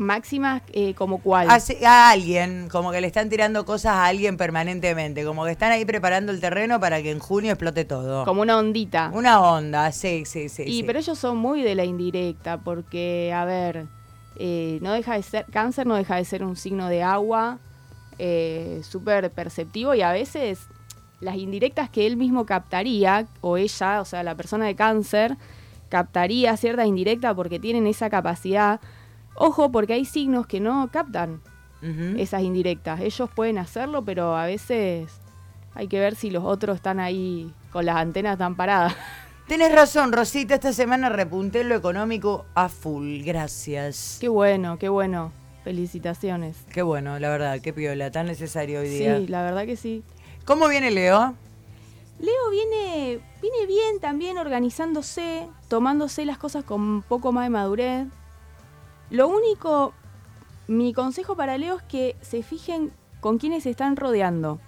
Máximas 0.00 0.62
eh, 0.72 0.94
como 0.94 1.18
cuál? 1.18 1.48
A, 1.50 2.10
alguien, 2.10 2.68
como 2.68 2.90
que 2.90 3.00
le 3.00 3.06
están 3.06 3.28
tirando 3.28 3.64
cosas 3.64 3.92
a 3.92 4.06
alguien 4.06 4.36
permanentemente, 4.36 5.24
como 5.24 5.44
que 5.44 5.52
están 5.52 5.70
ahí 5.70 5.84
preparando 5.84 6.32
el 6.32 6.40
terreno 6.40 6.80
para 6.80 7.02
que 7.02 7.10
en 7.10 7.18
junio 7.18 7.52
explote 7.52 7.84
todo. 7.84 8.24
Como 8.24 8.42
una 8.42 8.56
ondita. 8.56 9.10
Una 9.14 9.40
onda, 9.40 9.92
sí, 9.92 10.24
sí, 10.24 10.48
sí. 10.48 10.64
Y 10.66 10.82
pero 10.82 10.98
ellos 10.98 11.18
son 11.18 11.36
muy 11.36 11.62
de 11.62 11.74
la 11.74 11.84
indirecta, 11.84 12.58
porque, 12.58 13.32
a 13.32 13.44
ver, 13.44 13.86
eh, 14.36 14.78
no 14.82 14.92
deja 14.92 15.14
de 15.14 15.22
ser, 15.22 15.46
cáncer 15.52 15.86
no 15.86 15.94
deja 15.94 16.16
de 16.16 16.24
ser 16.24 16.42
un 16.42 16.56
signo 16.56 16.88
de 16.88 17.02
agua, 17.02 17.58
eh, 18.18 18.80
súper 18.82 19.30
perceptivo 19.30 19.94
y 19.94 20.02
a 20.02 20.12
veces 20.12 20.66
las 21.20 21.36
indirectas 21.36 21.90
que 21.90 22.06
él 22.06 22.16
mismo 22.16 22.46
captaría, 22.46 23.26
o 23.40 23.56
ella, 23.56 24.00
o 24.00 24.04
sea, 24.04 24.22
la 24.22 24.34
persona 24.34 24.66
de 24.66 24.74
cáncer, 24.74 25.36
captaría 25.90 26.56
ciertas 26.56 26.86
indirectas 26.86 27.34
porque 27.34 27.58
tienen 27.58 27.86
esa 27.86 28.08
capacidad 28.08 28.80
Ojo, 29.34 29.70
porque 29.70 29.94
hay 29.94 30.04
signos 30.04 30.46
que 30.46 30.60
no 30.60 30.88
captan 30.92 31.40
esas 32.18 32.42
indirectas. 32.42 33.00
Ellos 33.00 33.30
pueden 33.34 33.56
hacerlo, 33.56 34.04
pero 34.04 34.36
a 34.36 34.44
veces 34.44 35.10
hay 35.74 35.88
que 35.88 35.98
ver 35.98 36.14
si 36.14 36.30
los 36.30 36.44
otros 36.44 36.76
están 36.76 37.00
ahí 37.00 37.54
con 37.72 37.86
las 37.86 37.96
antenas 37.96 38.36
tan 38.36 38.54
paradas. 38.54 38.94
Tienes 39.46 39.74
razón, 39.74 40.12
Rosita, 40.12 40.54
esta 40.54 40.72
semana 40.72 41.08
repunté 41.08 41.64
lo 41.64 41.74
económico 41.74 42.46
a 42.54 42.68
full, 42.68 43.22
gracias. 43.22 44.18
Qué 44.20 44.28
bueno, 44.28 44.78
qué 44.78 44.88
bueno. 44.88 45.32
Felicitaciones. 45.64 46.56
Qué 46.72 46.82
bueno, 46.82 47.18
la 47.18 47.28
verdad, 47.30 47.60
qué 47.60 47.72
piola, 47.72 48.10
tan 48.10 48.26
necesario 48.26 48.80
hoy 48.80 48.88
día. 48.88 49.18
Sí, 49.18 49.26
la 49.26 49.42
verdad 49.42 49.66
que 49.66 49.76
sí. 49.76 50.04
¿Cómo 50.44 50.68
viene 50.68 50.90
Leo? 50.90 51.34
Leo 52.18 52.50
viene, 52.50 53.20
viene 53.42 53.66
bien 53.66 53.98
también 54.00 54.38
organizándose, 54.38 55.48
tomándose 55.68 56.24
las 56.24 56.38
cosas 56.38 56.64
con 56.64 56.80
un 56.80 57.02
poco 57.02 57.32
más 57.32 57.46
de 57.46 57.50
madurez. 57.50 58.06
Lo 59.10 59.28
único, 59.28 59.92
mi 60.68 60.92
consejo 60.92 61.36
para 61.36 61.58
Leo 61.58 61.76
es 61.76 61.82
que 61.82 62.16
se 62.20 62.42
fijen 62.42 62.92
con 63.20 63.38
quiénes 63.38 63.64
se 63.64 63.70
están 63.70 63.96
rodeando. 63.96 64.60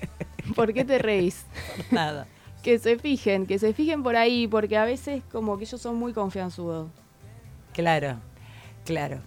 ¿Por 0.56 0.72
qué 0.72 0.84
te 0.84 0.98
reís? 0.98 1.44
Nada. 1.90 2.26
que 2.62 2.78
se 2.78 2.98
fijen, 2.98 3.46
que 3.46 3.58
se 3.58 3.74
fijen 3.74 4.02
por 4.02 4.16
ahí, 4.16 4.46
porque 4.46 4.76
a 4.76 4.84
veces 4.84 5.22
como 5.30 5.58
que 5.58 5.64
ellos 5.64 5.80
son 5.80 5.96
muy 5.96 6.12
confianzudos. 6.12 6.88
Claro, 7.74 8.16
claro. 8.84 9.20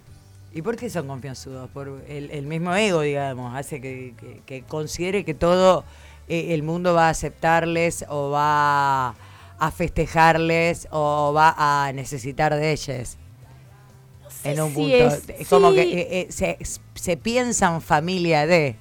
¿Y 0.54 0.62
por 0.62 0.78
qué 0.78 0.90
son 0.90 1.08
confianzudos? 1.08 1.70
Por 1.70 2.02
el, 2.08 2.46
mismo 2.46 2.74
ego, 2.74 3.02
digamos, 3.02 3.54
hace 3.56 3.82
que, 3.82 4.64
considere 4.70 5.26
que 5.26 5.34
todo 5.34 5.84
eh, 6.30 6.54
el 6.54 6.64
mundo 6.64 6.94
va 6.94 7.08
a 7.08 7.10
aceptarles 7.10 8.06
o 8.08 8.30
va 8.30 9.16
a 9.60 9.72
festejarles 9.72 10.88
o 10.92 11.34
va 11.36 11.56
a 11.58 11.92
necesitar 11.92 12.56
de 12.56 12.72
en 14.43 14.62
un 14.62 14.74
punto. 14.74 14.95
Es, 14.95 15.48
como 15.48 15.74
que 15.74 15.82
eh, 15.82 16.28
eh, 16.30 16.65
se, 16.93 17.17
piensan 17.17 17.82
familia 17.82 18.45
de 18.45 18.76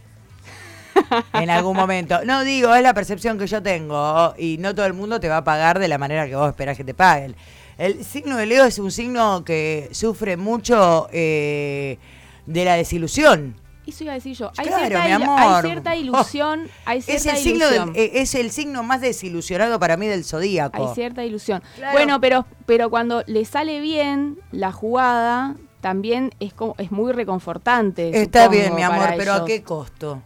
en 1.32 1.50
algún 1.50 1.76
momento. 1.76 2.24
No 2.24 2.44
digo, 2.44 2.74
es 2.74 2.82
la 2.82 2.94
percepción 2.94 3.38
que 3.38 3.46
yo 3.46 3.62
tengo 3.62 4.34
y 4.38 4.58
no 4.58 4.74
todo 4.74 4.86
el 4.86 4.94
mundo 4.94 5.20
te 5.20 5.28
va 5.28 5.38
a 5.38 5.44
pagar 5.44 5.78
de 5.78 5.88
la 5.88 5.98
manera 5.98 6.26
que 6.26 6.36
vos 6.36 6.48
esperás 6.48 6.76
que 6.76 6.84
te 6.84 6.94
paguen. 6.94 7.34
El 7.76 8.04
signo 8.04 8.36
de 8.36 8.46
Leo 8.46 8.64
es 8.64 8.78
un 8.78 8.92
signo 8.92 9.44
que 9.44 9.88
sufre 9.90 10.36
mucho 10.36 11.08
eh, 11.12 11.98
de 12.46 12.64
la 12.64 12.74
desilusión. 12.74 13.56
Eso 13.86 14.04
iba 14.04 14.12
a 14.12 14.14
decir 14.14 14.34
yo. 14.36 14.50
Hay, 14.56 14.66
cierta, 14.66 15.02
hay 15.02 15.62
cierta, 15.62 15.96
ilusión. 15.96 16.68
hay 16.84 17.02
cierta 17.02 17.32
es, 17.32 17.36
el 17.36 17.42
Signo 17.42 17.92
es 17.94 18.34
el 18.34 18.50
signo 18.50 18.82
más 18.82 19.00
desilusionado 19.00 19.78
para 19.78 19.96
mí 19.96 20.06
del 20.06 20.24
zodíaco. 20.24 20.88
Hay 20.88 20.94
cierta 20.94 21.24
ilusión. 21.24 21.62
Bueno, 21.92 22.20
pero, 22.20 22.46
pero 22.66 22.88
cuando 22.88 23.22
le 23.26 23.44
sale 23.44 23.80
bien 23.80 24.38
la 24.52 24.72
jugada, 24.72 25.56
también 25.80 26.32
es, 26.40 26.54
como, 26.54 26.74
es 26.78 26.90
muy 26.90 27.12
reconfortante. 27.12 28.22
Está 28.22 28.48
bien, 28.48 28.74
mi 28.74 28.82
amor, 28.82 29.10
pero 29.18 29.34
¿a 29.34 29.44
qué 29.44 29.62
costo? 29.62 30.22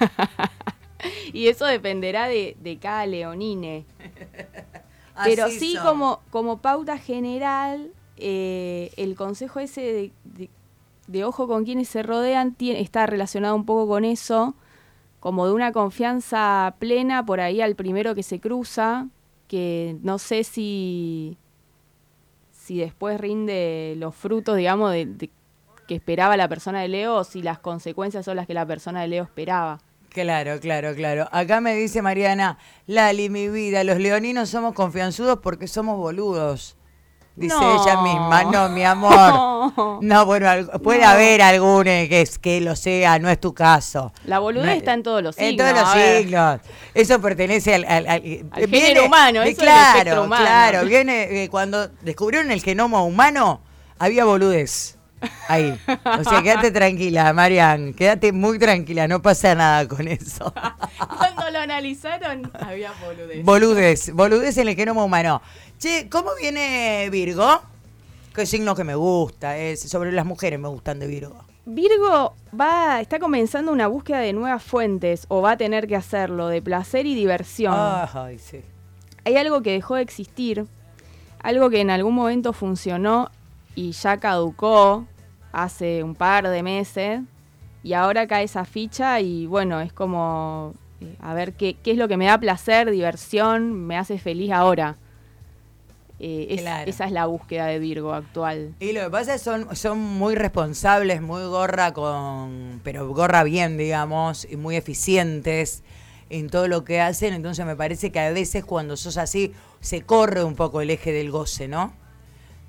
y 1.34 1.48
eso 1.48 1.66
dependerá 1.66 2.28
de, 2.28 2.78
cada 2.80 3.04
leonine. 3.04 3.84
pero 5.24 5.48
sí, 5.48 5.76
como, 5.82 6.22
como 6.30 6.62
pauta 6.62 6.96
general, 6.96 7.90
eh, 8.16 8.90
el 8.96 9.16
consejo 9.16 9.60
ese 9.60 9.82
de 9.82 10.12
de 10.24 10.48
ojo 11.24 11.46
con 11.46 11.64
quienes 11.64 11.88
se 11.88 12.02
rodean 12.02 12.56
está 12.58 13.06
relacionado 13.06 13.54
un 13.54 13.64
poco 13.64 13.88
con 13.88 14.04
eso, 14.04 14.54
como 15.20 15.46
de 15.46 15.52
una 15.52 15.72
confianza 15.72 16.76
plena 16.78 17.24
por 17.24 17.40
ahí 17.40 17.60
al 17.60 17.76
primero 17.76 18.14
que 18.14 18.22
se 18.22 18.40
cruza, 18.40 19.08
que 19.48 19.96
no 20.02 20.18
sé 20.18 20.44
si, 20.44 21.38
si 22.50 22.78
después 22.78 23.20
rinde 23.20 23.94
los 23.98 24.14
frutos, 24.14 24.56
digamos, 24.56 24.92
de, 24.92 25.30
que 25.86 25.94
esperaba 25.94 26.36
la 26.36 26.48
persona 26.48 26.80
de 26.80 26.88
Leo 26.88 27.16
o 27.16 27.24
si 27.24 27.42
las 27.42 27.58
consecuencias 27.58 28.24
son 28.24 28.36
las 28.36 28.46
que 28.46 28.54
la 28.54 28.66
persona 28.66 29.02
de 29.02 29.08
Leo 29.08 29.24
esperaba. 29.24 29.80
Claro, 30.08 30.60
claro, 30.60 30.94
claro. 30.94 31.28
Acá 31.32 31.60
me 31.60 31.74
dice 31.74 32.00
Mariana, 32.00 32.58
Lali, 32.86 33.30
mi 33.30 33.48
vida, 33.48 33.82
los 33.82 33.98
leoninos 33.98 34.48
somos 34.48 34.72
confianzudos 34.72 35.40
porque 35.40 35.66
somos 35.66 35.98
boludos. 35.98 36.76
Dice 37.36 37.56
ella 37.56 38.00
misma, 38.00 38.44
no, 38.44 38.68
mi 38.68 38.84
amor. 38.84 39.54
No, 40.02 40.26
bueno, 40.26 40.46
puede 40.82 41.04
haber 41.04 41.42
algún 41.42 41.84
que, 41.84 42.20
es, 42.20 42.38
que 42.38 42.60
lo 42.60 42.76
sea, 42.76 43.18
no 43.18 43.28
es 43.28 43.40
tu 43.40 43.54
caso. 43.54 44.12
La 44.24 44.38
boludez 44.38 44.76
está 44.76 44.92
en 44.92 45.02
todos 45.02 45.22
los 45.22 45.34
siglos. 45.34 45.50
En 45.50 45.56
todos 45.56 45.72
los 45.72 45.92
siglos. 45.92 46.60
Eso 46.92 47.20
pertenece 47.20 47.74
al, 47.74 47.84
al, 48.06 48.22
género 48.68 49.06
humano, 49.06 49.42
eso 49.42 49.62
claro, 49.62 50.12
es 50.12 50.18
humano. 50.18 50.44
Claro, 50.44 50.84
viene 50.84 51.44
eh, 51.44 51.48
cuando 51.48 51.88
descubrieron 52.02 52.50
el 52.50 52.62
genoma 52.62 53.02
humano, 53.02 53.62
había 53.98 54.24
boludez. 54.24 54.98
Ahí. 55.48 55.78
O 56.18 56.24
sea, 56.24 56.42
quédate 56.42 56.70
tranquila, 56.70 57.32
Marian. 57.32 57.94
Quédate 57.94 58.32
muy 58.32 58.58
tranquila, 58.58 59.08
no 59.08 59.22
pasa 59.22 59.54
nada 59.54 59.86
con 59.88 60.08
eso. 60.08 60.52
Cuando 61.18 61.50
lo 61.50 61.58
analizaron, 61.60 62.50
había 62.60 62.92
boludez. 63.04 63.44
Boludez, 63.44 64.12
boludez 64.12 64.58
en 64.58 64.68
el 64.68 64.76
genoma 64.76 65.04
humano. 65.04 65.42
Che, 65.78 66.08
¿cómo 66.08 66.30
viene 66.40 67.08
Virgo? 67.10 67.62
Qué 68.34 68.46
signo 68.46 68.74
que 68.74 68.84
me 68.84 68.94
gusta, 68.94 69.56
es 69.56 69.80
sobre 69.80 70.10
las 70.10 70.26
mujeres 70.26 70.58
me 70.58 70.68
gustan 70.68 70.98
de 70.98 71.06
Virgo. 71.06 71.44
Virgo 71.66 72.34
va, 72.58 73.00
está 73.00 73.18
comenzando 73.18 73.72
una 73.72 73.86
búsqueda 73.86 74.18
de 74.18 74.32
nuevas 74.32 74.62
fuentes, 74.62 75.24
o 75.28 75.40
va 75.40 75.52
a 75.52 75.56
tener 75.56 75.86
que 75.86 75.96
hacerlo, 75.96 76.48
de 76.48 76.60
placer 76.60 77.06
y 77.06 77.14
diversión. 77.14 77.74
Ay, 77.74 78.38
sí. 78.38 78.60
Hay 79.24 79.36
algo 79.36 79.62
que 79.62 79.72
dejó 79.72 79.94
de 79.94 80.02
existir, 80.02 80.66
algo 81.42 81.70
que 81.70 81.80
en 81.80 81.90
algún 81.90 82.14
momento 82.14 82.52
funcionó 82.52 83.30
y 83.74 83.92
ya 83.92 84.18
caducó, 84.18 85.06
hace 85.54 86.02
un 86.02 86.14
par 86.14 86.48
de 86.48 86.62
meses 86.62 87.20
y 87.82 87.92
ahora 87.92 88.26
cae 88.26 88.44
esa 88.44 88.64
ficha 88.64 89.20
y 89.20 89.46
bueno, 89.46 89.80
es 89.80 89.92
como 89.92 90.74
eh, 91.00 91.16
a 91.20 91.34
ver 91.34 91.52
qué, 91.54 91.76
qué, 91.82 91.92
es 91.92 91.98
lo 91.98 92.08
que 92.08 92.16
me 92.16 92.26
da 92.26 92.38
placer, 92.38 92.90
diversión, 92.90 93.72
me 93.86 93.96
hace 93.96 94.18
feliz 94.18 94.50
ahora. 94.50 94.96
Eh, 96.20 96.84
esa 96.86 97.04
es 97.04 97.12
la 97.12 97.26
búsqueda 97.26 97.66
de 97.66 97.78
Virgo 97.78 98.14
actual. 98.14 98.74
Y 98.80 98.92
lo 98.92 99.02
que 99.02 99.10
pasa 99.10 99.34
es 99.34 99.40
que 99.40 99.44
son, 99.44 99.76
son 99.76 99.98
muy 99.98 100.34
responsables, 100.34 101.20
muy 101.20 101.42
gorra 101.42 101.92
con, 101.92 102.80
pero 102.84 103.08
gorra 103.08 103.42
bien, 103.42 103.76
digamos, 103.76 104.46
y 104.50 104.56
muy 104.56 104.76
eficientes 104.76 105.82
en 106.30 106.48
todo 106.48 106.68
lo 106.68 106.84
que 106.84 107.00
hacen. 107.00 107.34
Entonces 107.34 107.66
me 107.66 107.76
parece 107.76 108.12
que 108.12 108.20
a 108.20 108.30
veces 108.30 108.64
cuando 108.64 108.96
sos 108.96 109.16
así, 109.16 109.52
se 109.80 110.02
corre 110.02 110.44
un 110.44 110.54
poco 110.54 110.80
el 110.80 110.90
eje 110.90 111.12
del 111.12 111.30
goce, 111.30 111.68
¿no? 111.68 111.92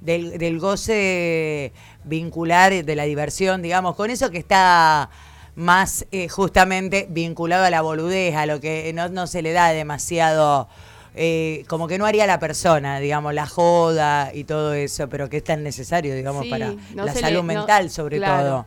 Del, 0.01 0.59
goce 0.59 1.73
vincular, 2.03 2.85
de 2.85 2.95
la 2.95 3.03
diversión, 3.03 3.61
digamos, 3.61 3.95
con 3.95 4.09
eso 4.09 4.29
que 4.29 4.37
está 4.37 5.09
más 5.55 6.05
eh, 6.11 6.27
justamente 6.27 7.07
vinculado 7.09 7.65
a 7.65 7.69
la 7.69 7.81
boludez, 7.81 8.35
a 8.35 8.45
lo 8.45 8.59
que 8.59 8.93
no, 8.93 9.27
se 9.27 9.41
le 9.41 9.53
da 9.53 9.69
demasiado, 9.69 10.67
eh, 11.15 11.63
como 11.67 11.87
que 11.87 11.97
no 11.97 12.05
haría 12.05 12.27
la 12.27 12.39
persona, 12.39 12.99
digamos, 12.99 13.33
la 13.33 13.47
joda 13.47 14.31
y 14.33 14.43
todo 14.43 14.73
eso, 14.73 15.07
pero 15.09 15.29
que 15.29 15.37
es 15.37 15.43
tan 15.43 15.63
necesario, 15.63 16.15
digamos, 16.15 16.45
para 16.47 16.73
la 16.93 17.13
salud 17.13 17.43
mental 17.43 17.89
sobre 17.89 18.19
todo. 18.19 18.65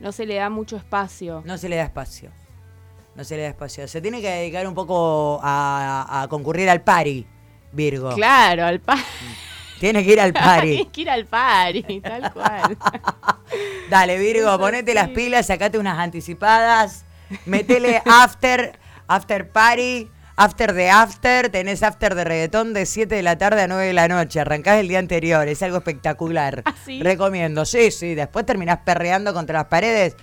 No 0.00 0.10
se 0.10 0.26
le 0.26 0.34
da 0.34 0.50
mucho 0.50 0.76
espacio. 0.76 1.42
No 1.46 1.58
se 1.58 1.68
le 1.68 1.76
da 1.76 1.84
espacio. 1.84 2.30
No 3.14 3.22
se 3.22 3.36
le 3.36 3.42
da 3.42 3.48
espacio. 3.50 3.86
Se 3.86 4.00
tiene 4.00 4.20
que 4.20 4.28
dedicar 4.28 4.66
un 4.66 4.74
poco 4.74 5.38
a, 5.42 6.22
a 6.22 6.28
concurrir 6.28 6.68
al 6.68 6.82
pari, 6.82 7.24
Virgo. 7.70 8.12
Claro, 8.14 8.66
al 8.66 8.80
pari. 8.80 9.02
Tiene 9.82 10.04
que 10.04 10.12
ir 10.12 10.20
al 10.20 10.32
party. 10.32 10.68
Tienes 10.68 10.92
que 10.92 11.00
ir 11.00 11.10
al 11.10 11.26
party, 11.26 12.00
tal 12.00 12.32
cual. 12.32 12.78
Dale, 13.90 14.16
Virgo, 14.16 14.56
ponete 14.56 14.94
las 14.94 15.08
pilas, 15.08 15.48
sacate 15.48 15.76
unas 15.76 15.98
anticipadas, 15.98 17.04
metele 17.46 18.00
after, 18.06 18.78
after 19.08 19.50
party, 19.50 20.08
after 20.36 20.72
de 20.72 20.88
after, 20.88 21.48
tenés 21.48 21.82
after 21.82 22.14
de 22.14 22.22
reggaetón 22.22 22.74
de 22.74 22.86
7 22.86 23.12
de 23.12 23.22
la 23.22 23.36
tarde 23.38 23.62
a 23.62 23.66
9 23.66 23.86
de 23.86 23.92
la 23.92 24.06
noche, 24.06 24.38
arrancás 24.38 24.78
el 24.78 24.86
día 24.86 25.00
anterior, 25.00 25.48
es 25.48 25.60
algo 25.64 25.78
espectacular. 25.78 26.62
¿Ah, 26.64 26.74
Recomiendo, 27.00 27.64
sí, 27.64 27.90
sí, 27.90 28.14
después 28.14 28.46
terminás 28.46 28.78
perreando 28.84 29.34
contra 29.34 29.58
las 29.58 29.66
paredes 29.66 30.14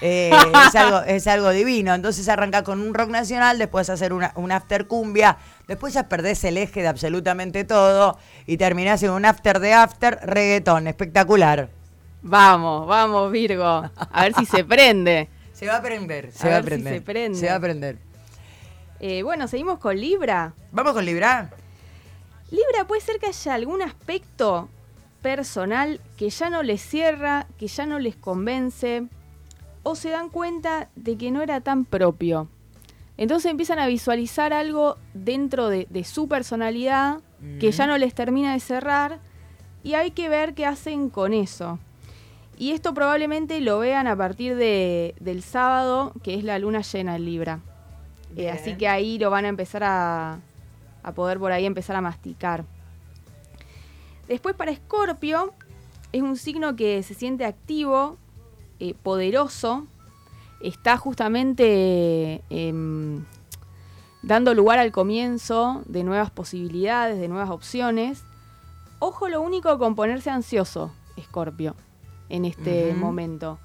eh, 0.00 0.30
es, 0.66 0.74
algo, 0.74 1.00
es 1.00 1.26
algo 1.26 1.50
divino. 1.50 1.94
Entonces 1.94 2.28
arranca 2.28 2.62
con 2.64 2.80
un 2.80 2.94
rock 2.94 3.10
nacional, 3.10 3.58
después 3.58 3.90
hacer 3.90 4.12
una, 4.12 4.32
un 4.36 4.52
after 4.52 4.86
cumbia, 4.86 5.36
después 5.70 5.94
ya 5.94 6.08
perdés 6.08 6.42
el 6.42 6.56
eje 6.56 6.82
de 6.82 6.88
absolutamente 6.88 7.62
todo 7.62 8.18
y 8.44 8.56
terminás 8.56 9.04
en 9.04 9.10
un 9.10 9.24
after 9.24 9.60
de 9.60 9.72
after 9.72 10.18
reggaetón. 10.20 10.88
Espectacular. 10.88 11.70
Vamos, 12.22 12.88
vamos, 12.88 13.30
Virgo. 13.30 13.64
A 13.64 14.22
ver 14.22 14.34
si 14.34 14.46
se 14.46 14.64
prende. 14.64 15.28
Se 15.52 15.66
va 15.66 15.76
a 15.76 15.82
prender, 15.82 16.32
se 16.32 16.48
va 16.48 16.56
a 16.56 16.62
prender. 16.62 16.94
se, 16.94 17.00
prende. 17.02 17.38
se 17.38 17.46
va 17.46 17.56
a 17.56 17.60
prender. 17.60 17.98
Eh, 18.98 19.22
bueno, 19.22 19.46
seguimos 19.46 19.78
con 19.78 19.94
Libra. 19.94 20.54
¿Vamos 20.72 20.94
con 20.94 21.04
Libra? 21.04 21.50
Libra 22.50 22.86
puede 22.86 23.02
ser 23.02 23.18
que 23.18 23.26
haya 23.26 23.52
algún 23.52 23.82
aspecto 23.82 24.70
personal 25.20 26.00
que 26.16 26.30
ya 26.30 26.48
no 26.48 26.62
les 26.62 26.80
cierra, 26.80 27.46
que 27.58 27.66
ya 27.68 27.84
no 27.84 27.98
les 27.98 28.16
convence, 28.16 29.02
o 29.82 29.94
se 29.96 30.08
dan 30.08 30.30
cuenta 30.30 30.88
de 30.96 31.18
que 31.18 31.30
no 31.30 31.42
era 31.42 31.60
tan 31.60 31.84
propio. 31.84 32.48
Entonces 33.20 33.50
empiezan 33.50 33.78
a 33.78 33.86
visualizar 33.86 34.54
algo 34.54 34.96
dentro 35.12 35.68
de, 35.68 36.04
su 36.04 36.26
personalidad 36.26 37.20
que 37.60 37.70
ya 37.70 37.86
no 37.86 37.98
les 37.98 38.14
termina 38.14 38.54
de 38.54 38.60
cerrar 38.60 39.18
y 39.82 39.92
hay 39.92 40.12
que 40.12 40.30
ver 40.30 40.54
qué 40.54 40.64
hacen 40.64 41.10
con 41.10 41.34
eso. 41.34 41.78
Y 42.56 42.70
esto 42.70 42.94
probablemente 42.94 43.60
lo 43.60 43.78
vean 43.78 44.06
a 44.06 44.16
partir 44.16 44.56
de, 44.56 45.14
del 45.20 45.42
sábado, 45.42 46.14
que 46.22 46.32
es 46.32 46.44
la 46.44 46.58
luna 46.58 46.80
llena 46.80 47.16
en 47.16 47.26
Libra. 47.26 47.60
Eh, 48.36 48.48
así 48.48 48.74
que 48.76 48.88
ahí 48.88 49.18
lo 49.18 49.28
van 49.28 49.44
a 49.44 49.48
empezar 49.48 49.84
a, 49.84 50.38
a 51.02 51.12
poder 51.12 51.38
por 51.38 51.52
ahí 51.52 51.66
empezar 51.66 51.96
a 51.96 52.00
masticar. 52.00 52.64
Después 54.28 54.56
para 54.56 54.70
Escorpio 54.70 55.52
es 56.12 56.22
un 56.22 56.38
signo 56.38 56.74
que 56.74 57.02
se 57.02 57.12
siente 57.12 57.44
activo, 57.44 58.16
eh, 58.78 58.94
poderoso 58.94 59.86
está 60.60 60.96
justamente 60.96 62.42
em, 62.50 63.24
dando 64.22 64.54
lugar 64.54 64.78
al 64.78 64.92
comienzo 64.92 65.82
de 65.86 66.04
nuevas 66.04 66.30
posibilidades, 66.30 67.18
de 67.18 67.28
nuevas 67.28 67.50
opciones. 67.50 68.22
Ojo 68.98 69.28
lo 69.28 69.40
único 69.40 69.78
con 69.78 69.94
ponerse 69.94 70.30
ansioso, 70.30 70.92
Escorpio, 71.16 71.74
en 72.28 72.44
este 72.44 72.92
momento. 72.94 73.58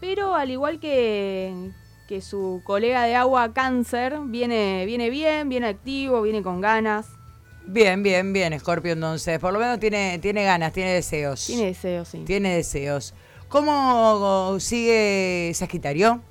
Pero 0.00 0.34
al 0.34 0.50
igual 0.50 0.80
que, 0.80 1.70
que 2.08 2.20
su 2.20 2.62
colega 2.64 3.04
de 3.04 3.14
agua 3.14 3.52
cáncer, 3.52 4.18
viene, 4.24 4.84
viene 4.86 5.10
bien, 5.10 5.48
viene 5.48 5.68
activo, 5.68 6.22
viene 6.22 6.42
con 6.42 6.60
ganas. 6.60 7.06
Bien, 7.64 8.02
bien, 8.02 8.32
bien, 8.32 8.52
Escorpio 8.52 8.92
entonces. 8.92 9.38
Por 9.38 9.52
lo 9.52 9.58
menos 9.58 9.78
tiene, 9.78 10.18
tiene 10.18 10.42
ganas, 10.44 10.72
tiene 10.72 10.94
deseos. 10.94 11.46
Tiene 11.46 11.66
deseos, 11.66 12.08
sí. 12.08 12.24
Tiene 12.26 12.56
deseos. 12.56 13.14
¿Cómo 13.52 14.58
sigue 14.60 15.52
Sagitario? 15.52 16.22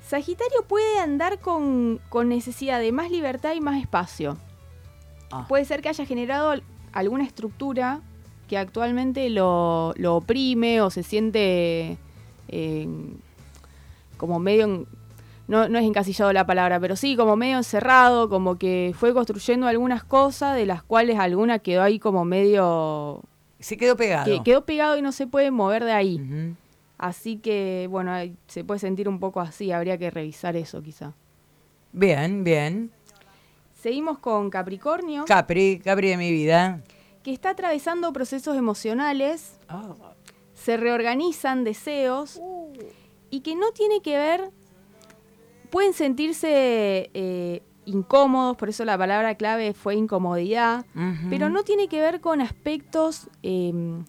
Sagitario 0.00 0.62
puede 0.68 1.00
andar 1.00 1.40
con, 1.40 2.00
necesidad 2.26 2.78
de 2.78 2.92
más 2.92 3.10
libertad 3.10 3.54
y 3.56 3.60
más 3.60 3.80
espacio. 3.80 4.36
Ah. 5.32 5.46
Puede 5.48 5.64
ser 5.64 5.82
que 5.82 5.88
haya 5.88 6.06
generado 6.06 6.54
alguna 6.92 7.24
estructura 7.24 8.00
que 8.46 8.58
actualmente 8.58 9.28
lo, 9.28 9.92
oprime 10.06 10.80
o 10.82 10.90
se 10.90 11.02
siente 11.02 11.98
eh, 12.46 12.88
como 14.18 14.38
medio, 14.38 14.86
no, 15.48 15.68
no 15.68 15.78
es 15.80 15.84
encasillado 15.84 16.32
la 16.32 16.46
palabra, 16.46 16.78
pero 16.78 16.94
sí 16.94 17.16
como 17.16 17.34
medio 17.34 17.56
encerrado, 17.56 18.28
como 18.28 18.56
que 18.56 18.94
fue 18.96 19.12
construyendo 19.12 19.66
algunas 19.66 20.04
cosas 20.04 20.54
de 20.54 20.64
las 20.64 20.84
cuales 20.84 21.18
alguna 21.18 21.58
quedó 21.58 21.82
ahí 21.82 21.98
como 21.98 22.24
medio 22.24 23.24
se 23.58 23.76
quedó 23.76 23.96
pegado. 23.96 24.24
Que 24.24 24.42
quedó 24.42 24.64
pegado 24.64 24.96
y 24.96 25.02
no 25.02 25.12
se 25.12 25.26
puede 25.26 25.50
mover 25.50 25.84
de 25.84 25.92
ahí. 25.92 26.54
Así 26.96 27.38
que, 27.38 27.86
bueno, 27.90 28.12
se 28.46 28.64
puede 28.64 28.80
sentir 28.80 29.08
un 29.08 29.20
poco 29.20 29.40
así, 29.40 29.70
habría 29.72 29.98
que 29.98 30.10
revisar 30.10 30.56
eso 30.56 30.82
quizá. 30.82 31.14
Bien, 31.92 32.44
bien. 32.44 32.90
Seguimos 33.80 34.18
con 34.18 34.50
Capricornio. 34.50 35.24
Capri, 35.24 35.80
Capri 35.82 36.08
de 36.08 36.16
mi 36.16 36.32
vida. 36.32 36.82
Que 37.22 37.32
está 37.32 37.50
atravesando 37.50 38.12
procesos 38.12 38.56
emocionales. 38.56 39.58
Ah. 39.68 39.94
Se 40.54 40.76
reorganizan 40.76 41.62
deseos. 41.62 42.40
Uh. 42.42 42.72
Y 43.30 43.40
que 43.40 43.54
no 43.54 43.70
tiene 43.72 44.00
que 44.02 44.16
ver. 44.16 44.50
Pueden 45.70 45.92
sentirse 45.92 47.10
eh, 47.14 47.62
incómodos, 47.88 48.56
por 48.56 48.68
eso 48.68 48.84
la 48.84 48.98
palabra 48.98 49.34
clave 49.34 49.72
fue 49.72 49.94
incomodidad, 49.94 50.84
pero 51.30 51.48
no 51.48 51.62
tiene 51.62 51.88
que 51.88 52.00
ver 52.00 52.20
con 52.20 52.40
aspectos 52.40 53.28
em, 53.42 54.04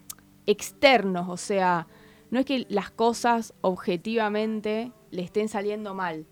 externos, 0.45 1.29
o 1.29 1.37
sea, 1.37 1.87
no 2.29 2.39
es 2.39 2.45
que 2.45 2.65
las 2.69 2.91
cosas 2.91 3.53
objetivamente 3.61 4.91
le 5.11 5.21
estén 5.21 5.47
saliendo 5.47 5.95
mal, 5.95 6.25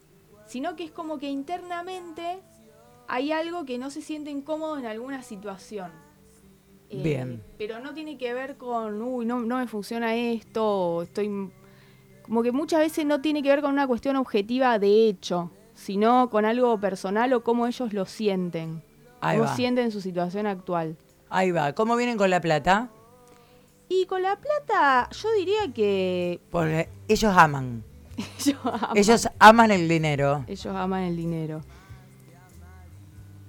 sino 0.45 0.75
que 0.75 0.83
es 0.83 0.91
como 0.91 1.17
que 1.17 1.29
internamente 1.29 2.39
hay 3.07 3.31
algo 3.31 3.65
que 3.65 3.77
no 3.77 3.89
se 3.89 4.01
siente 4.01 4.29
incómodo 4.29 4.77
en 4.77 4.85
alguna 4.85 5.23
situación. 5.23 5.91
Eh, 6.89 7.01
Bien. 7.01 7.43
Pero 7.57 7.79
no 7.79 7.93
tiene 7.93 8.17
que 8.17 8.33
ver 8.33 8.57
con, 8.57 9.01
uy, 9.01 9.25
no, 9.25 9.39
no 9.39 9.57
me 9.57 9.67
funciona 9.67 10.15
esto, 10.15 11.03
estoy... 11.03 11.51
Como 12.23 12.43
que 12.43 12.51
muchas 12.51 12.81
veces 12.81 13.05
no 13.05 13.21
tiene 13.21 13.41
que 13.41 13.47
ver 13.47 13.61
con 13.61 13.71
una 13.71 13.87
cuestión 13.87 14.17
objetiva 14.17 14.79
de 14.79 15.07
hecho, 15.07 15.49
sino 15.77 16.29
con 16.29 16.43
algo 16.43 16.77
personal 16.79 17.31
o 17.33 17.43
cómo 17.43 17.67
ellos 17.67 17.93
lo 17.93 18.05
sienten. 18.05 18.81
Ahí 19.21 19.37
cómo 19.37 19.47
va. 19.49 19.55
sienten 19.55 19.91
su 19.91 20.01
situación 20.01 20.47
actual. 20.47 20.97
Ahí 21.29 21.51
va. 21.51 21.73
¿Cómo 21.73 21.95
vienen 21.95 22.17
con 22.17 22.29
la 22.29 22.41
plata? 22.41 22.89
Y 23.89 24.05
con 24.07 24.21
la 24.21 24.35
plata, 24.35 25.07
yo 25.11 25.31
diría 25.37 25.71
que 25.73 26.41
Porque 26.51 26.89
ellos 27.07 27.33
aman. 27.37 27.83
ellos 28.39 28.57
aman, 28.65 28.97
Ellos 28.97 29.27
aman 29.39 29.71
el 29.71 29.87
dinero. 29.87 30.43
ellos 30.47 30.75
aman 30.75 31.03
el 31.03 31.15
dinero. 31.15 31.61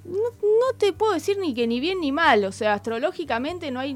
No, 0.04 0.12
no 0.12 0.78
te 0.78 0.92
puedo 0.92 1.12
decir 1.14 1.38
ni 1.38 1.54
que 1.54 1.66
ni 1.66 1.80
bien 1.80 2.00
ni 2.00 2.12
mal, 2.12 2.44
o 2.44 2.52
sea, 2.52 2.74
astrológicamente 2.74 3.70
no 3.70 3.80
hay, 3.80 3.94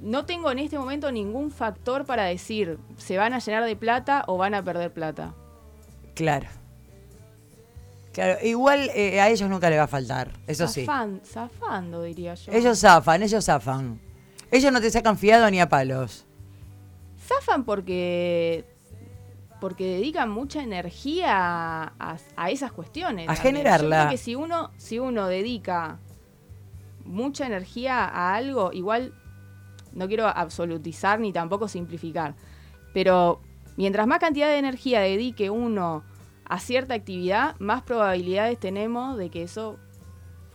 no 0.00 0.24
tengo 0.26 0.50
en 0.50 0.58
este 0.58 0.78
momento 0.78 1.12
ningún 1.12 1.50
factor 1.50 2.04
para 2.06 2.24
decir 2.24 2.78
se 2.96 3.18
van 3.18 3.34
a 3.34 3.38
llenar 3.38 3.64
de 3.64 3.76
plata 3.76 4.24
o 4.26 4.36
van 4.36 4.54
a 4.54 4.62
perder 4.64 4.92
plata. 4.92 5.34
Claro. 6.14 6.48
Claro, 8.14 8.38
igual 8.42 8.90
eh, 8.94 9.20
a 9.20 9.28
ellos 9.28 9.50
nunca 9.50 9.68
les 9.68 9.78
va 9.78 9.82
a 9.84 9.88
faltar, 9.88 10.30
eso 10.46 10.66
sí. 10.68 10.86
Zafan- 10.86 11.20
zafando, 11.24 12.02
diría 12.02 12.34
yo. 12.36 12.52
Ellos 12.52 12.78
zafan, 12.80 13.22
ellos 13.22 13.44
zafan. 13.44 14.00
Ellos 14.50 14.72
no 14.72 14.80
te 14.80 14.88
sacan 14.90 15.18
fiado 15.18 15.50
ni 15.50 15.60
a 15.60 15.68
palos. 15.68 16.24
Zafan 17.26 17.64
porque 17.64 18.64
porque 19.60 19.84
dedican 19.96 20.30
mucha 20.30 20.62
energía 20.62 21.32
a, 21.98 22.16
a 22.36 22.50
esas 22.50 22.70
cuestiones. 22.70 23.28
A 23.28 23.34
también. 23.34 23.54
generarla. 23.56 23.96
Yo 23.96 24.02
creo 24.02 24.10
que 24.10 24.18
si 24.18 24.34
uno, 24.34 24.70
si 24.76 24.98
uno 24.98 25.26
dedica 25.26 25.98
mucha 27.04 27.46
energía 27.46 28.04
a 28.04 28.34
algo, 28.34 28.72
igual 28.72 29.12
no 29.92 30.06
quiero 30.06 30.26
absolutizar 30.26 31.18
ni 31.18 31.32
tampoco 31.32 31.66
simplificar, 31.66 32.34
pero 32.92 33.40
mientras 33.76 34.06
más 34.06 34.18
cantidad 34.18 34.48
de 34.48 34.58
energía 34.58 35.00
dedique 35.00 35.50
uno 35.50 36.04
a 36.46 36.60
cierta 36.60 36.94
actividad, 36.94 37.56
más 37.58 37.82
probabilidades 37.82 38.58
tenemos 38.58 39.16
de 39.16 39.30
que 39.30 39.42
eso 39.42 39.78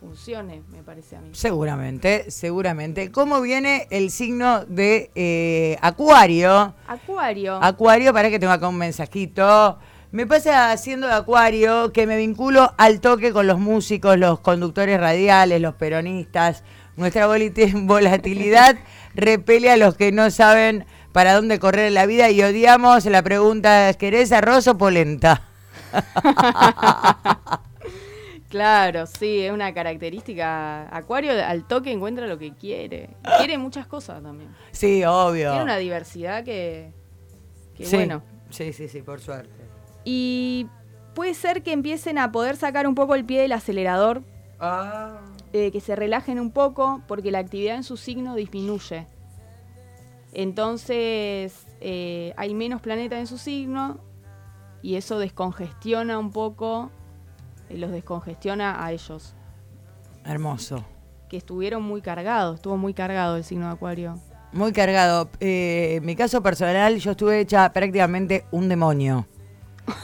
funcione, 0.00 0.62
me 0.70 0.82
parece 0.82 1.16
a 1.16 1.20
mí. 1.20 1.28
Seguramente, 1.32 2.30
seguramente. 2.30 3.12
¿Cómo 3.12 3.40
viene 3.42 3.86
el 3.90 4.10
signo 4.10 4.64
de 4.64 5.10
eh, 5.14 5.76
Acuario? 5.82 6.74
Acuario. 6.86 7.62
Acuario, 7.62 8.12
para 8.14 8.30
que 8.30 8.38
tengo 8.38 8.52
acá 8.52 8.66
un 8.68 8.78
mensajito. 8.78 9.78
Me 10.10 10.26
pasa 10.26 10.72
haciendo 10.72 11.06
de 11.06 11.12
Acuario 11.12 11.92
que 11.92 12.06
me 12.06 12.16
vinculo 12.16 12.72
al 12.78 13.00
toque 13.00 13.32
con 13.32 13.46
los 13.46 13.60
músicos, 13.60 14.16
los 14.18 14.40
conductores 14.40 14.98
radiales, 14.98 15.60
los 15.60 15.74
peronistas. 15.74 16.64
Nuestra 16.96 17.26
volatilidad 17.74 18.76
repele 19.14 19.70
a 19.70 19.76
los 19.76 19.96
que 19.96 20.12
no 20.12 20.30
saben 20.30 20.86
para 21.12 21.34
dónde 21.34 21.58
correr 21.58 21.88
en 21.88 21.94
la 21.94 22.06
vida 22.06 22.30
y 22.30 22.42
odiamos 22.42 23.04
la 23.04 23.22
pregunta, 23.22 23.92
¿querés 23.94 24.32
arroz 24.32 24.66
o 24.66 24.78
polenta? 24.78 25.49
Claro, 28.48 29.06
sí, 29.06 29.42
es 29.42 29.52
una 29.52 29.72
característica. 29.72 30.88
Acuario 30.94 31.30
al 31.32 31.68
toque 31.68 31.92
encuentra 31.92 32.26
lo 32.26 32.36
que 32.36 32.52
quiere. 32.52 33.10
Quiere 33.38 33.58
muchas 33.58 33.86
cosas 33.86 34.20
también. 34.24 34.50
Sí, 34.72 35.04
obvio. 35.04 35.50
Tiene 35.50 35.62
una 35.62 35.76
diversidad 35.76 36.42
que, 36.42 36.92
que 37.76 37.84
sí. 37.86 37.94
bueno. 37.94 38.22
Sí, 38.50 38.72
sí, 38.72 38.88
sí, 38.88 39.02
por 39.02 39.20
suerte. 39.20 39.52
Y 40.04 40.66
puede 41.14 41.34
ser 41.34 41.62
que 41.62 41.72
empiecen 41.72 42.18
a 42.18 42.32
poder 42.32 42.56
sacar 42.56 42.88
un 42.88 42.96
poco 42.96 43.14
el 43.14 43.24
pie 43.24 43.40
del 43.42 43.52
acelerador, 43.52 44.22
Ah. 44.58 45.20
eh, 45.52 45.70
que 45.70 45.80
se 45.80 45.94
relajen 45.94 46.40
un 46.40 46.50
poco, 46.50 47.02
porque 47.06 47.30
la 47.30 47.38
actividad 47.38 47.76
en 47.76 47.84
su 47.84 47.96
signo 47.96 48.34
disminuye. 48.34 49.06
Entonces 50.32 51.66
eh, 51.80 52.34
hay 52.36 52.54
menos 52.54 52.80
planetas 52.80 53.20
en 53.20 53.26
su 53.28 53.38
signo 53.38 54.00
y 54.82 54.96
eso 54.96 55.18
descongestiona 55.18 56.18
un 56.18 56.30
poco, 56.30 56.90
eh, 57.68 57.76
los 57.76 57.90
descongestiona 57.90 58.84
a 58.84 58.92
ellos. 58.92 59.34
Hermoso. 60.24 60.84
que 61.28 61.36
estuvieron 61.36 61.82
muy 61.84 62.02
cargados, 62.02 62.56
estuvo 62.56 62.76
muy 62.76 62.92
cargado 62.92 63.36
el 63.36 63.44
signo 63.44 63.66
de 63.66 63.72
Acuario. 63.72 64.18
Muy 64.52 64.72
cargado. 64.72 65.30
Eh, 65.38 65.94
en 65.98 66.04
mi 66.04 66.16
caso 66.16 66.42
personal, 66.42 66.98
yo 66.98 67.12
estuve 67.12 67.40
hecha 67.40 67.72
prácticamente 67.72 68.44
un 68.50 68.68
demonio. 68.68 69.26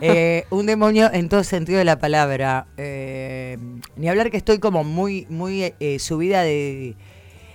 Eh, 0.00 0.44
un 0.50 0.66
demonio 0.66 1.08
en 1.12 1.28
todo 1.28 1.44
sentido 1.44 1.78
de 1.78 1.84
la 1.84 2.00
palabra. 2.00 2.66
Eh, 2.76 3.56
ni 3.94 4.08
hablar 4.08 4.32
que 4.32 4.36
estoy 4.36 4.58
como 4.58 4.82
muy, 4.82 5.24
muy 5.30 5.72
subida 6.00 6.42
de, 6.42 6.96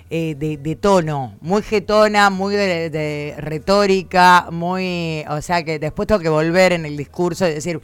eh, 0.09 0.35
de, 0.37 0.57
de 0.57 0.75
tono, 0.75 1.37
muy 1.41 1.61
getona, 1.61 2.29
muy 2.29 2.55
de, 2.55 2.89
de 2.89 3.35
retórica, 3.37 4.47
muy. 4.51 5.23
O 5.29 5.41
sea 5.41 5.63
que 5.63 5.79
después 5.79 6.07
tengo 6.07 6.21
que 6.21 6.29
volver 6.29 6.73
en 6.73 6.85
el 6.85 6.97
discurso 6.97 7.47
y 7.47 7.53
decir. 7.53 7.79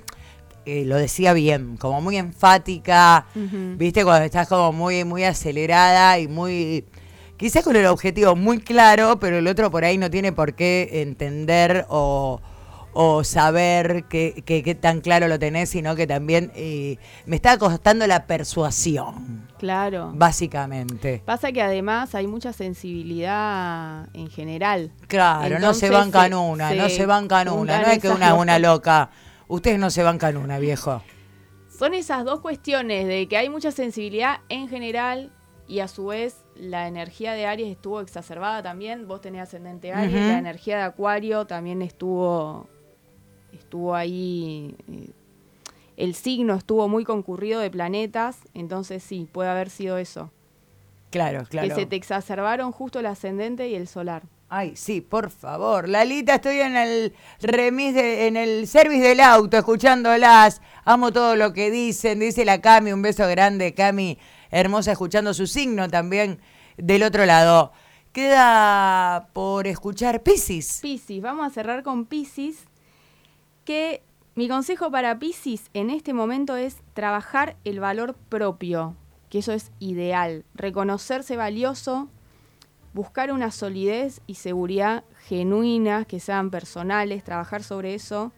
eh, 0.66 0.84
lo 0.86 0.98
decía 0.98 1.34
bien, 1.34 1.78
como 1.78 2.02
muy 2.02 2.18
enfática, 2.18 3.28
viste, 3.78 4.04
cuando 4.04 4.26
estás 4.26 4.48
como 4.48 4.72
muy, 4.72 5.04
muy 5.04 5.24
acelerada 5.24 6.18
y 6.18 6.28
muy, 6.28 6.86
quizás 7.38 7.64
con 7.64 7.76
el 7.76 7.86
objetivo 7.86 8.36
muy 8.36 8.60
claro, 8.60 9.20
pero 9.20 9.38
el 9.38 9.48
otro 9.48 9.70
por 9.70 9.86
ahí 9.86 9.98
no 10.00 10.10
tiene 10.10 10.32
por 10.32 10.56
qué 10.56 10.90
entender 11.04 11.86
o, 11.90 12.42
o 12.98 13.26
saber 13.26 14.06
qué 14.06 14.42
qué 14.46 14.74
tan 14.74 15.02
claro 15.02 15.28
lo 15.28 15.38
tenés, 15.38 15.70
sino 15.70 15.96
que 15.98 16.08
también 16.08 16.52
eh, 16.56 16.98
me 17.26 17.36
está 17.36 17.58
costando 17.58 18.08
la 18.08 18.26
persuasión, 18.26 19.48
Claro. 19.60 20.12
básicamente. 20.16 21.22
Pasa 21.26 21.52
que 21.52 21.62
además 21.62 22.16
hay 22.16 22.26
mucha 22.28 22.54
sensibilidad 22.54 24.08
en 24.14 24.30
general. 24.30 24.92
Claro, 25.08 25.60
no 25.60 25.74
se 25.74 25.90
bancan 25.90 26.30
se- 26.30 26.36
una, 26.36 26.70
se 26.70 26.76
no 26.76 26.90
se 26.90 27.06
bancan 27.06 27.50
una, 27.50 27.82
no 27.82 27.88
es 27.88 28.00
que 28.00 28.10
una 28.10 28.32
dos 28.32 28.40
una 28.42 28.60
loca. 28.60 29.10
Ustedes 29.48 29.78
no 29.80 29.90
se 29.90 30.02
bancan 30.04 30.38
una, 30.38 30.58
viejo. 30.60 31.02
Son 31.78 31.94
esas 31.94 32.24
dos 32.26 32.40
cuestiones 32.40 33.06
de 33.08 33.28
que 33.28 33.38
hay 33.38 33.50
mucha 33.50 33.72
sensibilidad 33.72 34.38
en 34.50 34.68
general 34.70 35.32
y 35.68 35.80
a 35.80 35.88
su 35.88 36.06
vez 36.08 36.38
la 36.56 36.88
energía 36.88 37.34
de 37.34 37.46
Aries 37.46 37.72
estuvo 37.72 38.00
exacerbada 38.00 38.64
también. 38.64 39.08
Vos 39.08 39.20
tenés 39.22 39.42
ascendente 39.42 39.92
Aries, 39.92 40.26
la 40.28 40.38
energía 40.38 40.78
de 40.78 40.84
Acuario 40.84 41.46
también 41.46 41.82
estuvo 41.82 42.70
estuvo 43.60 43.96
ahí 43.96 44.76
eh, 44.88 45.10
el 45.98 46.14
signo 46.16 46.56
estuvo 46.56 46.88
muy 46.88 47.04
concurrido 47.06 47.60
de 47.62 47.70
planetas, 47.72 48.38
entonces 48.54 49.02
sí, 49.04 49.28
puede 49.32 49.50
haber 49.50 49.70
sido 49.70 49.98
eso. 49.98 50.32
Claro, 51.10 51.46
claro. 51.50 51.70
Que 51.70 51.74
se 51.76 51.86
te 51.86 51.96
exacerbaron 51.96 52.72
justo 52.74 53.00
el 53.00 53.06
ascendente 53.06 53.70
y 53.70 53.76
el 53.76 53.88
solar. 53.88 54.24
Ay, 54.50 54.76
sí, 54.76 55.02
por 55.02 55.32
favor. 55.32 55.88
Lalita, 55.90 56.36
estoy 56.36 56.60
en 56.60 56.76
el 56.76 57.14
remis 57.42 57.94
de- 57.96 58.28
en 58.28 58.36
el 58.38 58.68
service 58.68 59.02
del 59.02 59.20
auto, 59.22 59.58
escuchándolas. 59.58 60.62
Amo 60.84 61.12
todo 61.12 61.36
lo 61.36 61.52
que 61.54 61.72
dicen. 61.72 62.20
Dice 62.20 62.46
la 62.46 62.62
Cami, 62.62 62.92
un 62.92 63.02
beso 63.02 63.28
grande, 63.28 63.74
Cami, 63.74 64.18
hermosa, 64.52 64.92
escuchando 64.92 65.34
su 65.34 65.48
signo 65.48 65.90
también 65.90 66.40
del 66.78 67.04
otro 67.04 67.26
lado. 67.26 67.72
Queda 68.12 69.30
por 69.34 69.68
escuchar 69.68 70.24
Piscis. 70.24 70.80
Piscis, 70.82 71.22
vamos 71.22 71.46
a 71.48 71.50
cerrar 71.50 71.84
con 71.84 72.06
Piscis, 72.06 72.66
que 73.66 74.04
mi 74.36 74.48
consejo 74.48 74.92
para 74.92 75.18
Piscis 75.20 75.70
en 75.74 75.90
este 75.90 76.14
momento 76.14 76.56
es 76.56 76.78
trabajar 76.94 77.58
el 77.64 77.80
valor 77.80 78.16
propio, 78.30 78.96
que 79.30 79.40
eso 79.40 79.52
es 79.52 79.72
ideal, 79.80 80.46
reconocerse 80.54 81.36
valioso, 81.36 82.08
buscar 82.94 83.32
una 83.32 83.52
solidez 83.52 84.22
y 84.28 84.36
seguridad 84.36 85.04
genuinas, 85.26 86.06
que 86.06 86.20
sean 86.20 86.52
personales, 86.52 87.24
trabajar 87.24 87.64
sobre 87.64 87.96
eso, 87.96 88.32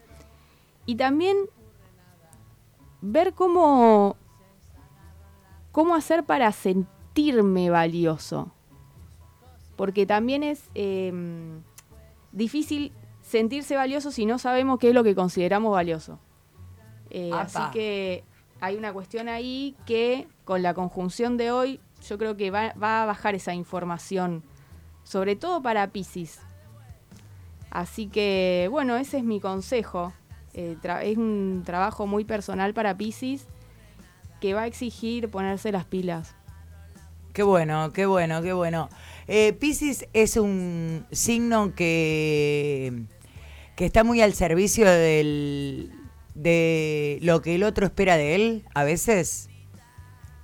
y 0.86 0.96
también 0.96 1.36
ver 3.00 3.34
cómo, 3.34 4.16
cómo 5.70 5.94
hacer 5.94 6.24
para 6.24 6.50
sentirme 6.52 7.70
valioso, 7.70 8.50
porque 9.76 10.06
también 10.06 10.42
es... 10.42 10.64
em, 10.74 11.62
difícil 12.32 12.92
sentirse 13.28 13.76
valioso 13.76 14.10
si 14.10 14.24
no 14.24 14.38
sabemos 14.38 14.78
qué 14.78 14.88
es 14.88 14.94
lo 14.94 15.04
que 15.04 15.14
consideramos 15.14 15.72
valioso. 15.72 16.18
Eh, 17.10 17.30
así 17.34 17.60
que 17.72 18.24
hay 18.60 18.76
una 18.76 18.92
cuestión 18.92 19.28
ahí 19.28 19.76
que 19.86 20.26
con 20.44 20.62
la 20.62 20.72
conjunción 20.72 21.36
de 21.36 21.50
hoy 21.50 21.80
yo 22.08 22.16
creo 22.16 22.36
que 22.36 22.50
va, 22.50 22.72
va 22.82 23.02
a 23.02 23.06
bajar 23.06 23.34
esa 23.34 23.52
información, 23.52 24.42
sobre 25.04 25.36
todo 25.36 25.60
para 25.60 25.88
Pisces. 25.88 26.40
Así 27.70 28.06
que 28.06 28.68
bueno, 28.70 28.96
ese 28.96 29.18
es 29.18 29.24
mi 29.24 29.40
consejo. 29.40 30.12
Eh, 30.54 30.76
es 31.02 31.18
un 31.18 31.62
trabajo 31.66 32.06
muy 32.06 32.24
personal 32.24 32.72
para 32.72 32.96
Pisces 32.96 33.46
que 34.40 34.54
va 34.54 34.62
a 34.62 34.66
exigir 34.66 35.28
ponerse 35.28 35.70
las 35.70 35.84
pilas. 35.84 36.34
Qué 37.34 37.42
bueno, 37.42 37.92
qué 37.92 38.06
bueno, 38.06 38.40
qué 38.40 38.54
bueno. 38.54 38.88
Eh, 39.26 39.52
Piscis 39.52 40.06
es 40.14 40.38
un 40.38 41.06
signo 41.12 41.74
que, 41.74 43.04
que 43.78 43.86
está 43.86 44.02
muy 44.02 44.20
al 44.20 44.34
servicio 44.34 44.90
del, 44.90 45.92
de 46.34 47.20
lo 47.22 47.40
que 47.42 47.54
el 47.54 47.62
otro 47.62 47.86
espera 47.86 48.16
de 48.16 48.34
él, 48.34 48.64
a 48.74 48.82
veces. 48.82 49.48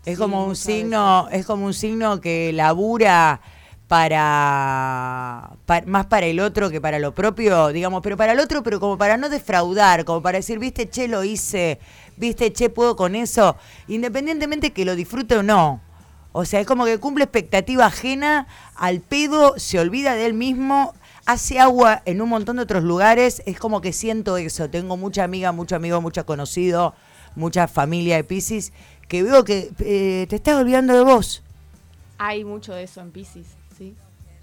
Es 0.05 0.17
como 0.19 0.47
un 0.47 0.55
signo, 0.55 1.29
es 1.33 1.45
como 1.45 1.67
un 1.67 1.75
signo 1.75 2.21
que 2.21 2.53
labura 2.53 3.41
para, 3.89 5.51
más 5.87 6.07
para 6.07 6.27
el 6.27 6.39
otro 6.39 6.71
que 6.71 6.81
para 6.81 7.01
lo 7.01 7.13
propio, 7.13 7.71
digamos, 7.71 8.03
pero 8.05 8.17
para 8.17 8.35
el 8.35 8.39
otro, 8.39 8.63
pero 8.63 8.79
como 8.79 8.99
para 8.99 9.17
no 9.17 9.29
defraudar, 9.29 10.05
como 10.05 10.23
para 10.23 10.39
decir, 10.39 10.61
viste, 10.61 10.89
che, 10.89 11.09
lo 11.09 11.25
hice, 11.25 11.81
viste, 12.17 12.53
che, 12.53 12.71
puedo 12.71 12.95
con 12.95 13.17
eso, 13.17 13.57
independientemente 13.89 14.73
que 14.73 14.85
lo 14.85 14.95
disfrute 14.95 15.39
o 15.39 15.43
no. 15.43 15.81
O 16.31 16.45
sea, 16.45 16.61
es 16.61 16.69
como 16.69 16.85
que 16.85 17.01
cumple 17.01 17.25
expectativa 17.25 17.87
ajena 17.87 18.47
al 18.77 19.01
pedo, 19.01 19.59
se 19.59 19.81
olvida 19.81 20.15
de 20.15 20.27
él 20.27 20.35
mismo, 20.35 20.95
hace 21.27 21.59
agua 21.59 22.03
en 22.05 22.21
un 22.21 22.29
montón 22.29 22.57
de 22.57 22.63
otros 22.63 22.85
lugares, 22.85 23.43
es 23.47 23.59
como 23.59 23.81
que 23.81 23.93
siento 23.93 24.37
eso, 24.37 24.69
tengo 24.69 24.97
mucha 24.97 25.25
amiga, 25.25 25.53
mucho 25.53 25.77
amigo, 25.77 26.01
mucho 26.01 26.25
conocido, 26.27 26.95
mucha 27.35 27.69
familia 27.69 28.17
de 28.17 28.25
Pisces, 28.25 28.73
que 29.09 29.23
veo 29.23 29.45
que 29.45 29.71
eh, 29.81 30.27
te 30.29 30.37
estás 30.37 30.61
olvidando 30.61 30.95
de 30.95 31.05
vos. 31.05 31.43
Hay 32.19 32.45
mucho 32.45 32.75
de 32.75 32.85
eso 32.85 33.01
en 33.01 33.11
Pisces. 33.11 33.57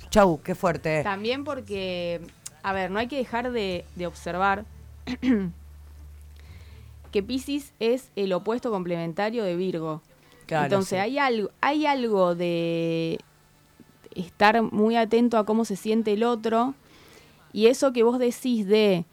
Chau, 0.09 0.41
qué 0.43 0.55
fuerte. 0.55 1.03
También 1.03 1.45
porque, 1.45 2.19
a 2.63 2.73
ver, 2.73 2.91
no 2.91 2.99
hay 2.99 3.07
que 3.07 3.15
dejar 3.15 3.51
de, 3.51 3.85
observar 4.05 4.65
que 7.11 7.23
Pisces 7.23 7.71
es 7.79 8.11
el 8.17 8.33
opuesto 8.33 8.71
complementario 8.71 9.43
de 9.43 9.55
Virgo. 9.55 10.01
Entonces 10.49 10.99
hay 10.99 11.17
algo, 11.17 11.49
hay 11.61 11.85
algo 11.85 12.35
de 12.35 13.19
estar 14.15 14.61
muy 14.61 14.95
atento 14.95 15.37
a 15.37 15.45
cómo 15.45 15.65
se 15.65 15.75
siente 15.75 16.13
el 16.13 16.23
otro 16.23 16.73
y 17.53 17.67
eso 17.67 17.93
que 17.93 18.03
vos 18.03 18.19
decís 18.19 18.67
de 18.67 19.05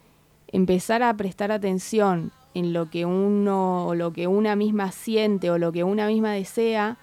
empezar 0.51 1.03
a 1.03 1.13
prestar 1.15 1.51
atención 1.51 2.31
en 2.53 2.73
lo 2.73 2.89
que 2.89 3.05
uno 3.05 3.85
o 3.87 3.95
lo 3.95 4.11
que 4.13 4.27
una 4.27 4.55
misma 4.55 4.91
siente 4.91 5.51
o 5.51 5.57
lo 5.57 5.71
que 5.71 5.83
una 5.83 6.07
misma 6.07 6.31
desea, 6.31 6.97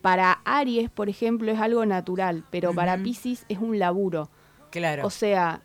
para 0.00 0.40
Aries, 0.44 0.90
por 0.90 1.08
ejemplo, 1.08 1.50
es 1.50 1.58
algo 1.58 1.86
natural, 1.86 2.44
pero 2.50 2.74
para 2.74 2.98
Pisces 2.98 3.46
es 3.48 3.58
un 3.58 3.78
laburo. 3.78 4.28
Claro. 4.70 5.06
O 5.06 5.10
sea, 5.10 5.62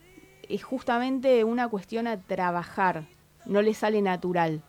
es 0.48 0.64
justamente 0.64 1.44
una 1.44 1.68
cuestión 1.68 2.08
a 2.08 2.18
trabajar, 2.18 3.06
no 3.46 3.62
le 3.62 3.74
sale 3.74 4.02
natural. 4.02 4.62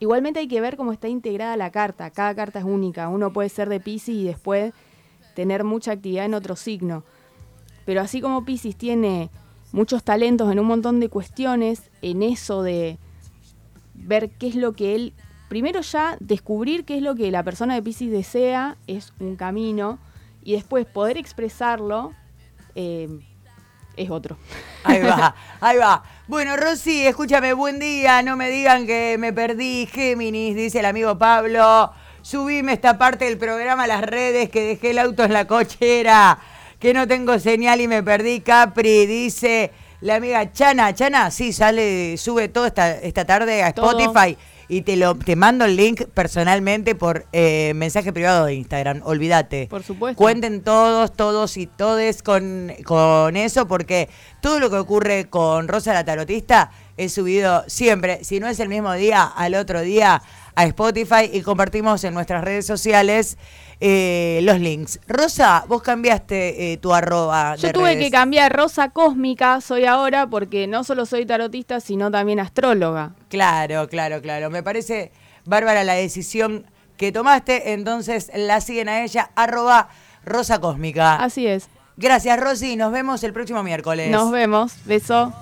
Igualmente 0.00 0.40
hay 0.40 0.48
que 0.48 0.60
ver 0.60 0.76
cómo 0.76 0.92
está 0.92 1.08
integrada 1.08 1.56
la 1.56 1.70
carta, 1.70 2.10
cada 2.10 2.34
carta 2.34 2.58
es 2.58 2.64
única, 2.64 3.08
uno 3.08 3.32
puede 3.32 3.48
ser 3.48 3.68
de 3.68 3.78
Pisces 3.78 4.14
y 4.14 4.24
después 4.24 4.72
tener 5.34 5.64
mucha 5.64 5.92
actividad 5.92 6.24
en 6.24 6.34
otro 6.34 6.56
signo. 6.56 7.04
Pero 7.84 8.00
así 8.00 8.20
como 8.20 8.44
Pisces 8.44 8.76
tiene 8.76 9.30
muchos 9.72 10.04
talentos 10.04 10.50
en 10.52 10.60
un 10.60 10.66
montón 10.66 11.00
de 11.00 11.08
cuestiones, 11.08 11.90
en 12.02 12.22
eso 12.22 12.62
de 12.62 12.98
ver 13.94 14.30
qué 14.30 14.48
es 14.48 14.54
lo 14.54 14.72
que 14.72 14.94
él 14.94 15.14
primero 15.48 15.82
ya 15.82 16.16
descubrir 16.18 16.86
qué 16.86 16.96
es 16.96 17.02
lo 17.02 17.14
que 17.14 17.30
la 17.30 17.42
persona 17.42 17.74
de 17.74 17.82
Pisces 17.82 18.10
desea 18.10 18.78
es 18.86 19.12
un 19.20 19.36
camino 19.36 19.98
y 20.42 20.52
después 20.52 20.86
poder 20.86 21.18
expresarlo 21.18 22.12
eh, 22.74 23.20
es 23.96 24.10
otro. 24.10 24.38
Ahí 24.84 25.02
va, 25.02 25.34
ahí 25.60 25.76
va. 25.76 26.02
Bueno, 26.26 26.56
Rosy, 26.56 27.06
escúchame, 27.06 27.52
buen 27.52 27.78
día. 27.78 28.22
No 28.22 28.36
me 28.36 28.48
digan 28.48 28.86
que 28.86 29.16
me 29.18 29.32
perdí 29.32 29.86
Géminis, 29.86 30.56
dice 30.56 30.80
el 30.80 30.86
amigo 30.86 31.18
Pablo. 31.18 31.92
Subime 32.22 32.72
esta 32.72 32.98
parte 32.98 33.24
del 33.24 33.36
programa 33.36 33.82
a 33.82 33.86
las 33.88 34.02
redes 34.02 34.48
que 34.48 34.62
dejé 34.62 34.92
el 34.92 35.00
auto 35.00 35.24
en 35.24 35.32
la 35.32 35.48
cochera, 35.48 36.38
que 36.78 36.94
no 36.94 37.08
tengo 37.08 37.36
señal 37.40 37.80
y 37.80 37.88
me 37.88 38.00
perdí. 38.04 38.40
Capri, 38.40 39.06
dice 39.06 39.72
la 40.00 40.16
amiga 40.16 40.52
Chana. 40.52 40.94
Chana, 40.94 41.32
sí, 41.32 41.52
sale, 41.52 42.16
sube 42.16 42.48
todo 42.48 42.66
esta, 42.66 42.96
esta 42.96 43.24
tarde 43.24 43.64
a 43.64 43.68
Spotify 43.68 44.36
y 44.68 44.82
te 44.82 44.96
lo 44.96 45.16
te 45.16 45.34
mando 45.34 45.64
el 45.64 45.74
link 45.74 46.02
personalmente 46.14 46.94
por 46.94 47.26
eh, 47.32 47.72
mensaje 47.74 48.12
privado 48.12 48.46
de 48.46 48.54
Instagram. 48.54 49.02
Olvídate. 49.04 49.66
Por 49.68 49.82
supuesto. 49.82 50.16
Cuenten 50.16 50.62
todos, 50.62 51.12
todos 51.12 51.56
y 51.56 51.66
todes 51.66 52.22
con, 52.22 52.72
con 52.84 53.36
eso, 53.36 53.66
porque 53.66 54.08
todo 54.40 54.60
lo 54.60 54.70
que 54.70 54.76
ocurre 54.76 55.28
con 55.28 55.66
Rosa 55.66 55.92
la 55.92 56.04
Tarotista 56.04 56.70
es 56.96 57.12
subido 57.12 57.64
siempre, 57.66 58.22
si 58.22 58.38
no 58.38 58.48
es 58.48 58.60
el 58.60 58.68
mismo 58.68 58.92
día, 58.92 59.24
al 59.24 59.54
otro 59.54 59.80
día 59.80 60.22
a 60.54 60.64
Spotify 60.64 61.30
y 61.32 61.42
compartimos 61.42 62.04
en 62.04 62.14
nuestras 62.14 62.44
redes 62.44 62.66
sociales 62.66 63.38
eh, 63.80 64.40
los 64.44 64.60
links. 64.60 65.00
Rosa, 65.08 65.64
vos 65.66 65.82
cambiaste 65.82 66.72
eh, 66.72 66.76
tu 66.76 66.94
arroba. 66.94 67.56
Yo 67.56 67.72
tuve 67.72 67.98
que 67.98 68.10
cambiar 68.10 68.54
Rosa 68.54 68.90
Cósmica, 68.90 69.60
soy 69.60 69.86
ahora, 69.86 70.28
porque 70.28 70.66
no 70.66 70.84
solo 70.84 71.04
soy 71.04 71.26
tarotista, 71.26 71.80
sino 71.80 72.10
también 72.10 72.38
astróloga. 72.38 73.14
Claro, 73.28 73.88
claro, 73.88 74.22
claro. 74.22 74.50
Me 74.50 74.62
parece 74.62 75.10
bárbara 75.44 75.82
la 75.82 75.94
decisión 75.94 76.66
que 76.96 77.10
tomaste, 77.10 77.72
entonces 77.72 78.30
la 78.34 78.60
siguen 78.60 78.88
a 78.88 79.02
ella, 79.02 79.30
arroba 79.34 79.88
Rosa 80.24 80.60
Cósmica. 80.60 81.16
Así 81.16 81.46
es. 81.46 81.68
Gracias, 81.96 82.38
Rosy. 82.38 82.76
Nos 82.76 82.92
vemos 82.92 83.22
el 83.24 83.32
próximo 83.32 83.62
miércoles. 83.62 84.10
Nos 84.10 84.30
vemos. 84.30 84.74
Beso. 84.84 85.32